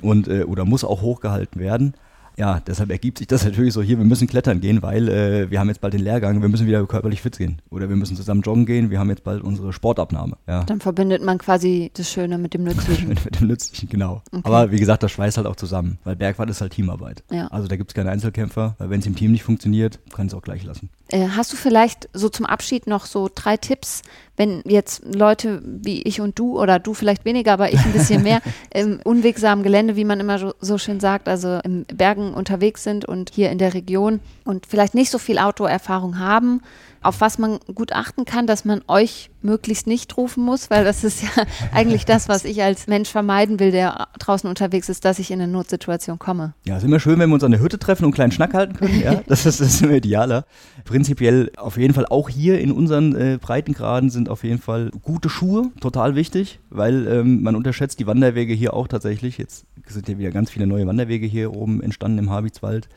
und 0.00 0.28
äh, 0.28 0.44
oder 0.44 0.64
muss 0.64 0.84
auch 0.84 1.02
hochgehalten 1.02 1.60
werden. 1.60 1.94
Ja, 2.36 2.60
deshalb 2.66 2.90
ergibt 2.90 3.18
sich 3.18 3.26
das 3.26 3.44
natürlich 3.44 3.74
so 3.74 3.82
hier, 3.82 3.98
wir 3.98 4.04
müssen 4.04 4.26
klettern 4.26 4.60
gehen, 4.60 4.82
weil 4.82 5.08
äh, 5.08 5.50
wir 5.50 5.60
haben 5.60 5.68
jetzt 5.68 5.80
bald 5.80 5.94
den 5.94 6.00
Lehrgang, 6.02 6.40
wir 6.40 6.48
müssen 6.48 6.66
wieder 6.66 6.84
körperlich 6.86 7.20
fit 7.20 7.36
gehen. 7.36 7.60
Oder 7.70 7.88
wir 7.88 7.96
müssen 7.96 8.16
zusammen 8.16 8.42
joggen 8.42 8.66
gehen, 8.66 8.90
wir 8.90 8.98
haben 8.98 9.10
jetzt 9.10 9.24
bald 9.24 9.42
unsere 9.42 9.72
Sportabnahme. 9.72 10.36
Ja. 10.46 10.64
Dann 10.64 10.80
verbindet 10.80 11.22
man 11.22 11.38
quasi 11.38 11.90
das 11.94 12.10
Schöne 12.10 12.38
mit 12.38 12.54
dem 12.54 12.64
Nützlichen. 12.64 13.08
Mit, 13.08 13.24
mit 13.24 13.40
dem 13.40 13.48
Nützlichen, 13.48 13.88
genau. 13.88 14.22
Okay. 14.32 14.42
Aber 14.44 14.70
wie 14.70 14.78
gesagt, 14.78 15.02
das 15.02 15.12
schweißt 15.12 15.36
halt 15.36 15.46
auch 15.46 15.56
zusammen, 15.56 15.98
weil 16.04 16.16
Bergfahrt 16.16 16.50
ist 16.50 16.60
halt 16.60 16.72
Teamarbeit. 16.72 17.22
Ja. 17.30 17.48
Also 17.48 17.68
da 17.68 17.76
gibt 17.76 17.90
es 17.90 17.94
keine 17.94 18.10
Einzelkämpfer, 18.10 18.76
weil 18.78 18.90
wenn 18.90 19.00
es 19.00 19.06
im 19.06 19.14
Team 19.14 19.32
nicht 19.32 19.42
funktioniert, 19.42 19.98
kann 20.14 20.26
es 20.26 20.34
auch 20.34 20.42
gleich 20.42 20.64
lassen. 20.64 20.88
Äh, 21.12 21.28
hast 21.36 21.52
du 21.52 21.56
vielleicht 21.56 22.08
so 22.14 22.30
zum 22.30 22.46
Abschied 22.46 22.86
noch 22.86 23.04
so 23.04 23.28
drei 23.32 23.58
Tipps, 23.58 24.00
wenn 24.36 24.62
jetzt 24.64 25.02
Leute 25.14 25.62
wie 25.62 26.02
ich 26.02 26.22
und 26.22 26.38
du 26.38 26.58
oder 26.58 26.78
du 26.78 26.94
vielleicht 26.94 27.26
weniger, 27.26 27.52
aber 27.52 27.70
ich 27.70 27.84
ein 27.84 27.92
bisschen 27.92 28.22
mehr 28.22 28.40
im 28.74 28.98
unwegsamen 29.04 29.62
Gelände, 29.62 29.94
wie 29.94 30.06
man 30.06 30.20
immer 30.20 30.38
so, 30.38 30.54
so 30.58 30.78
schön 30.78 31.00
sagt, 31.00 31.28
also 31.28 31.60
in 31.64 31.84
Bergen 31.84 32.32
unterwegs 32.32 32.82
sind 32.82 33.04
und 33.04 33.30
hier 33.30 33.50
in 33.50 33.58
der 33.58 33.74
Region 33.74 34.20
und 34.44 34.64
vielleicht 34.64 34.94
nicht 34.94 35.10
so 35.10 35.18
viel 35.18 35.38
Outdoor-Erfahrung 35.38 36.18
haben, 36.18 36.62
auf 37.02 37.20
was 37.20 37.38
man 37.38 37.58
gut 37.74 37.92
achten 37.92 38.24
kann, 38.24 38.46
dass 38.46 38.64
man 38.64 38.82
euch 38.88 39.30
möglichst 39.42 39.86
nicht 39.86 40.16
rufen 40.16 40.44
muss, 40.44 40.70
weil 40.70 40.84
das 40.84 41.04
ist 41.04 41.22
ja 41.22 41.28
eigentlich 41.72 42.04
das, 42.04 42.28
was 42.28 42.44
ich 42.44 42.62
als 42.62 42.86
Mensch 42.86 43.10
vermeiden 43.10 43.58
will, 43.58 43.70
der 43.70 44.08
draußen 44.18 44.48
unterwegs 44.48 44.88
ist, 44.88 45.04
dass 45.04 45.18
ich 45.18 45.30
in 45.30 45.40
eine 45.40 45.50
Notsituation 45.50 46.18
komme. 46.18 46.54
Ja, 46.64 46.76
ist 46.76 46.84
immer 46.84 47.00
schön, 47.00 47.18
wenn 47.18 47.28
wir 47.28 47.34
uns 47.34 47.44
an 47.44 47.50
der 47.50 47.60
Hütte 47.60 47.78
treffen 47.78 48.04
und 48.04 48.08
einen 48.08 48.14
kleinen 48.14 48.32
Schnack 48.32 48.54
halten 48.54 48.74
können. 48.74 49.00
Ja, 49.00 49.22
das 49.26 49.46
ist, 49.46 49.60
das 49.60 49.74
ist 49.74 49.82
immer 49.82 49.94
idealer. 49.94 50.44
Prinzipiell 50.84 51.50
auf 51.56 51.76
jeden 51.76 51.94
Fall 51.94 52.06
auch 52.06 52.28
hier 52.28 52.60
in 52.60 52.72
unseren 52.72 53.14
äh, 53.14 53.38
Breitengraden 53.40 54.10
sind 54.10 54.28
auf 54.28 54.44
jeden 54.44 54.60
Fall 54.60 54.90
gute 55.02 55.28
Schuhe 55.28 55.70
total 55.80 56.14
wichtig, 56.14 56.60
weil 56.70 57.06
ähm, 57.06 57.42
man 57.42 57.56
unterschätzt 57.56 57.98
die 58.00 58.06
Wanderwege 58.06 58.54
hier 58.54 58.74
auch 58.74 58.88
tatsächlich. 58.88 59.38
Jetzt 59.38 59.66
sind 59.86 60.08
ja 60.08 60.18
wieder 60.18 60.30
ganz 60.30 60.50
viele 60.50 60.66
neue 60.66 60.86
Wanderwege 60.86 61.26
hier 61.26 61.54
oben 61.54 61.82
entstanden 61.82 62.18
im 62.18 62.30
Habitzwald. 62.30 62.88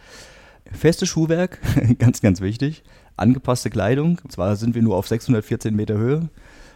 Festes 0.72 1.10
Schuhwerk, 1.10 1.60
ganz, 2.00 2.22
ganz 2.22 2.42
wichtig. 2.42 2.84
Angepasste 3.18 3.70
Kleidung. 3.70 4.20
Zwar 4.30 4.56
sind 4.56 4.76
wir 4.76 4.82
nur 4.82 4.96
auf 4.98 5.08
614 5.08 5.76
Meter 5.76 5.98
Höhe. 5.98 6.30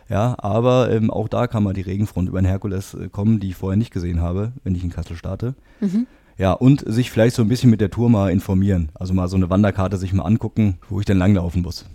Ja, 0.09 0.35
aber 0.39 0.89
ähm, 0.91 1.11
auch 1.11 1.27
da 1.27 1.45
kann 1.47 1.63
mal 1.63 1.73
die 1.73 1.81
Regenfront 1.81 2.27
über 2.29 2.41
den 2.41 2.45
Herkules 2.47 2.95
äh, 2.95 3.09
kommen, 3.09 3.39
die 3.39 3.49
ich 3.49 3.55
vorher 3.55 3.77
nicht 3.77 3.91
gesehen 3.93 4.21
habe, 4.21 4.53
wenn 4.63 4.73
ich 4.73 4.83
in 4.83 4.89
Kassel 4.89 5.15
starte. 5.15 5.53
Mhm. 5.81 6.07
Ja, 6.37 6.53
und 6.53 6.83
sich 6.87 7.11
vielleicht 7.11 7.35
so 7.35 7.41
ein 7.43 7.47
bisschen 7.49 7.69
mit 7.69 7.81
der 7.81 7.91
Tour 7.91 8.09
mal 8.09 8.31
informieren. 8.31 8.89
Also 8.95 9.13
mal 9.13 9.27
so 9.27 9.35
eine 9.35 9.49
Wanderkarte 9.49 9.97
sich 9.97 10.13
mal 10.13 10.23
angucken, 10.23 10.77
wo 10.89 10.99
ich 10.99 11.05
denn 11.05 11.17
langlaufen 11.17 11.61
muss. 11.61 11.85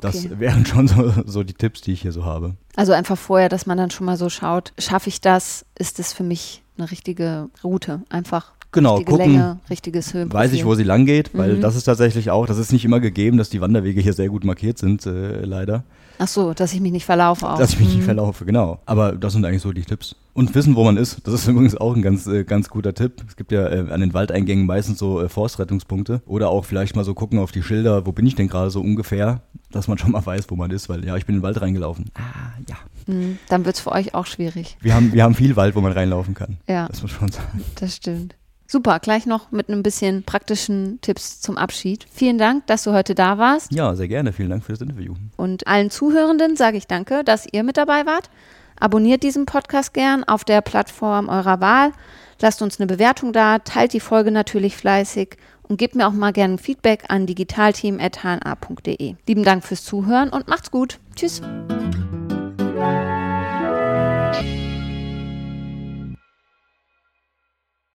Das 0.00 0.24
Okay. 0.24 0.38
wären 0.38 0.64
schon 0.64 0.86
so, 0.88 1.12
so 1.26 1.42
die 1.42 1.52
Tipps, 1.54 1.80
die 1.80 1.92
ich 1.92 2.02
hier 2.02 2.12
so 2.12 2.24
habe. 2.24 2.54
Also 2.76 2.92
einfach 2.92 3.18
vorher, 3.18 3.48
dass 3.48 3.66
man 3.66 3.76
dann 3.76 3.90
schon 3.90 4.06
mal 4.06 4.16
so 4.16 4.28
schaut, 4.28 4.72
schaffe 4.78 5.08
ich 5.08 5.20
das? 5.20 5.66
Ist 5.76 5.98
das 5.98 6.12
für 6.12 6.22
mich 6.22 6.62
eine 6.78 6.90
richtige 6.90 7.48
Route? 7.64 8.02
Einfach 8.08 8.52
Genau, 8.72 8.96
richtige 8.96 9.10
gucken, 9.16 9.32
Länge, 9.32 9.58
richtiges 9.70 10.12
Höhenprofil. 10.12 10.44
Weiß 10.44 10.52
ich, 10.52 10.64
wo 10.64 10.74
sie 10.74 10.82
lang 10.82 11.06
geht, 11.06 11.36
weil 11.36 11.54
Mhm. 11.54 11.60
das 11.62 11.74
ist 11.74 11.84
tatsächlich 11.84 12.30
auch, 12.30 12.46
das 12.46 12.58
ist 12.58 12.70
nicht 12.72 12.84
immer 12.84 13.00
gegeben, 13.00 13.38
dass 13.38 13.48
die 13.48 13.60
Wanderwege 13.62 14.00
hier 14.00 14.12
sehr 14.12 14.28
gut 14.28 14.44
markiert 14.44 14.76
sind, 14.78 15.06
äh, 15.06 15.40
leider. 15.44 15.84
Ach 16.20 16.26
so, 16.28 16.52
dass 16.52 16.72
ich 16.74 16.80
mich 16.80 16.90
nicht 16.92 17.04
verlaufe 17.06 17.48
auch. 17.48 17.58
Dass 17.58 17.72
ich 17.74 17.78
mich 17.78 17.88
nicht 17.88 17.98
Mhm. 18.00 18.02
verlaufe, 18.02 18.44
genau. 18.44 18.80
Aber 18.86 19.12
das 19.12 19.32
sind 19.34 19.44
eigentlich 19.44 19.62
so 19.62 19.72
die 19.72 19.82
Tipps. 19.82 20.16
Und 20.34 20.52
wissen, 20.54 20.74
wo 20.74 20.84
man 20.84 20.96
ist. 20.96 21.26
Das 21.26 21.32
ist 21.32 21.46
übrigens 21.48 21.76
auch 21.76 21.94
ein 21.94 22.02
ganz, 22.02 22.26
äh, 22.26 22.42
ganz 22.44 22.68
guter 22.68 22.92
Tipp. 22.92 23.22
Es 23.28 23.36
gibt 23.36 23.52
ja 23.52 23.68
äh, 23.68 23.90
an 23.90 24.00
den 24.00 24.12
Waldeingängen 24.14 24.66
meistens 24.66 24.98
so 24.98 25.20
äh, 25.22 25.28
Forstrettungspunkte. 25.28 26.20
Oder 26.26 26.50
auch 26.50 26.64
vielleicht 26.64 26.96
mal 26.96 27.04
so 27.04 27.14
gucken 27.14 27.38
auf 27.38 27.52
die 27.52 27.62
Schilder, 27.62 28.04
wo 28.04 28.10
bin 28.12 28.26
ich 28.26 28.34
denn 28.34 28.48
gerade 28.48 28.70
so 28.70 28.80
ungefähr, 28.80 29.42
dass 29.70 29.86
man 29.88 29.96
schon 29.98 30.10
mal 30.10 30.26
weiß, 30.26 30.46
wo 30.50 30.56
man 30.56 30.70
ist, 30.72 30.88
weil 30.88 31.04
ja, 31.06 31.16
ich 31.16 31.24
bin 31.24 31.36
in 31.36 31.40
den 31.40 31.44
Wald 31.44 31.60
reingelaufen. 31.60 32.06
Ah, 32.14 32.20
ja. 32.68 32.76
Mhm. 33.14 33.38
Dann 33.48 33.64
wird 33.64 33.76
es 33.76 33.80
für 33.80 33.92
euch 33.92 34.14
auch 34.14 34.26
schwierig. 34.26 34.76
Wir 34.80 34.94
haben, 34.94 35.12
wir 35.12 35.22
haben 35.22 35.34
viel 35.36 35.54
Wald, 35.56 35.76
wo 35.76 35.80
man 35.80 35.92
reinlaufen 35.92 36.34
kann. 36.34 36.58
Ja, 36.68 36.88
Das 36.88 37.00
muss 37.02 37.12
man 37.12 37.30
schon 37.30 37.40
sagen. 37.40 37.64
das 37.76 37.94
stimmt. 37.96 38.34
Super, 38.70 39.00
gleich 39.00 39.24
noch 39.24 39.50
mit 39.50 39.70
einem 39.70 39.82
bisschen 39.82 40.24
praktischen 40.24 41.00
Tipps 41.00 41.40
zum 41.40 41.56
Abschied. 41.56 42.04
Vielen 42.12 42.36
Dank, 42.36 42.66
dass 42.66 42.84
du 42.84 42.92
heute 42.92 43.14
da 43.14 43.38
warst. 43.38 43.72
Ja, 43.72 43.94
sehr 43.94 44.08
gerne. 44.08 44.34
Vielen 44.34 44.50
Dank 44.50 44.62
für 44.62 44.72
das 44.72 44.82
Interview. 44.82 45.14
Und 45.38 45.66
allen 45.66 45.90
Zuhörenden 45.90 46.54
sage 46.54 46.76
ich 46.76 46.86
danke, 46.86 47.24
dass 47.24 47.46
ihr 47.50 47.62
mit 47.62 47.78
dabei 47.78 48.04
wart. 48.04 48.28
Abonniert 48.78 49.22
diesen 49.22 49.46
Podcast 49.46 49.94
gern 49.94 50.22
auf 50.22 50.44
der 50.44 50.60
Plattform 50.60 51.30
eurer 51.30 51.62
Wahl. 51.62 51.92
Lasst 52.40 52.60
uns 52.60 52.78
eine 52.78 52.86
Bewertung 52.86 53.32
da, 53.32 53.58
teilt 53.58 53.94
die 53.94 54.00
Folge 54.00 54.30
natürlich 54.30 54.76
fleißig 54.76 55.38
und 55.62 55.78
gebt 55.78 55.94
mir 55.94 56.06
auch 56.06 56.12
mal 56.12 56.34
gerne 56.34 56.58
Feedback 56.58 57.04
an 57.08 57.24
digitalteam.hna.de. 57.26 59.14
Lieben 59.26 59.44
Dank 59.44 59.64
fürs 59.64 59.82
Zuhören 59.82 60.28
und 60.28 60.46
macht's 60.46 60.70
gut. 60.70 60.98
Tschüss. 61.16 61.40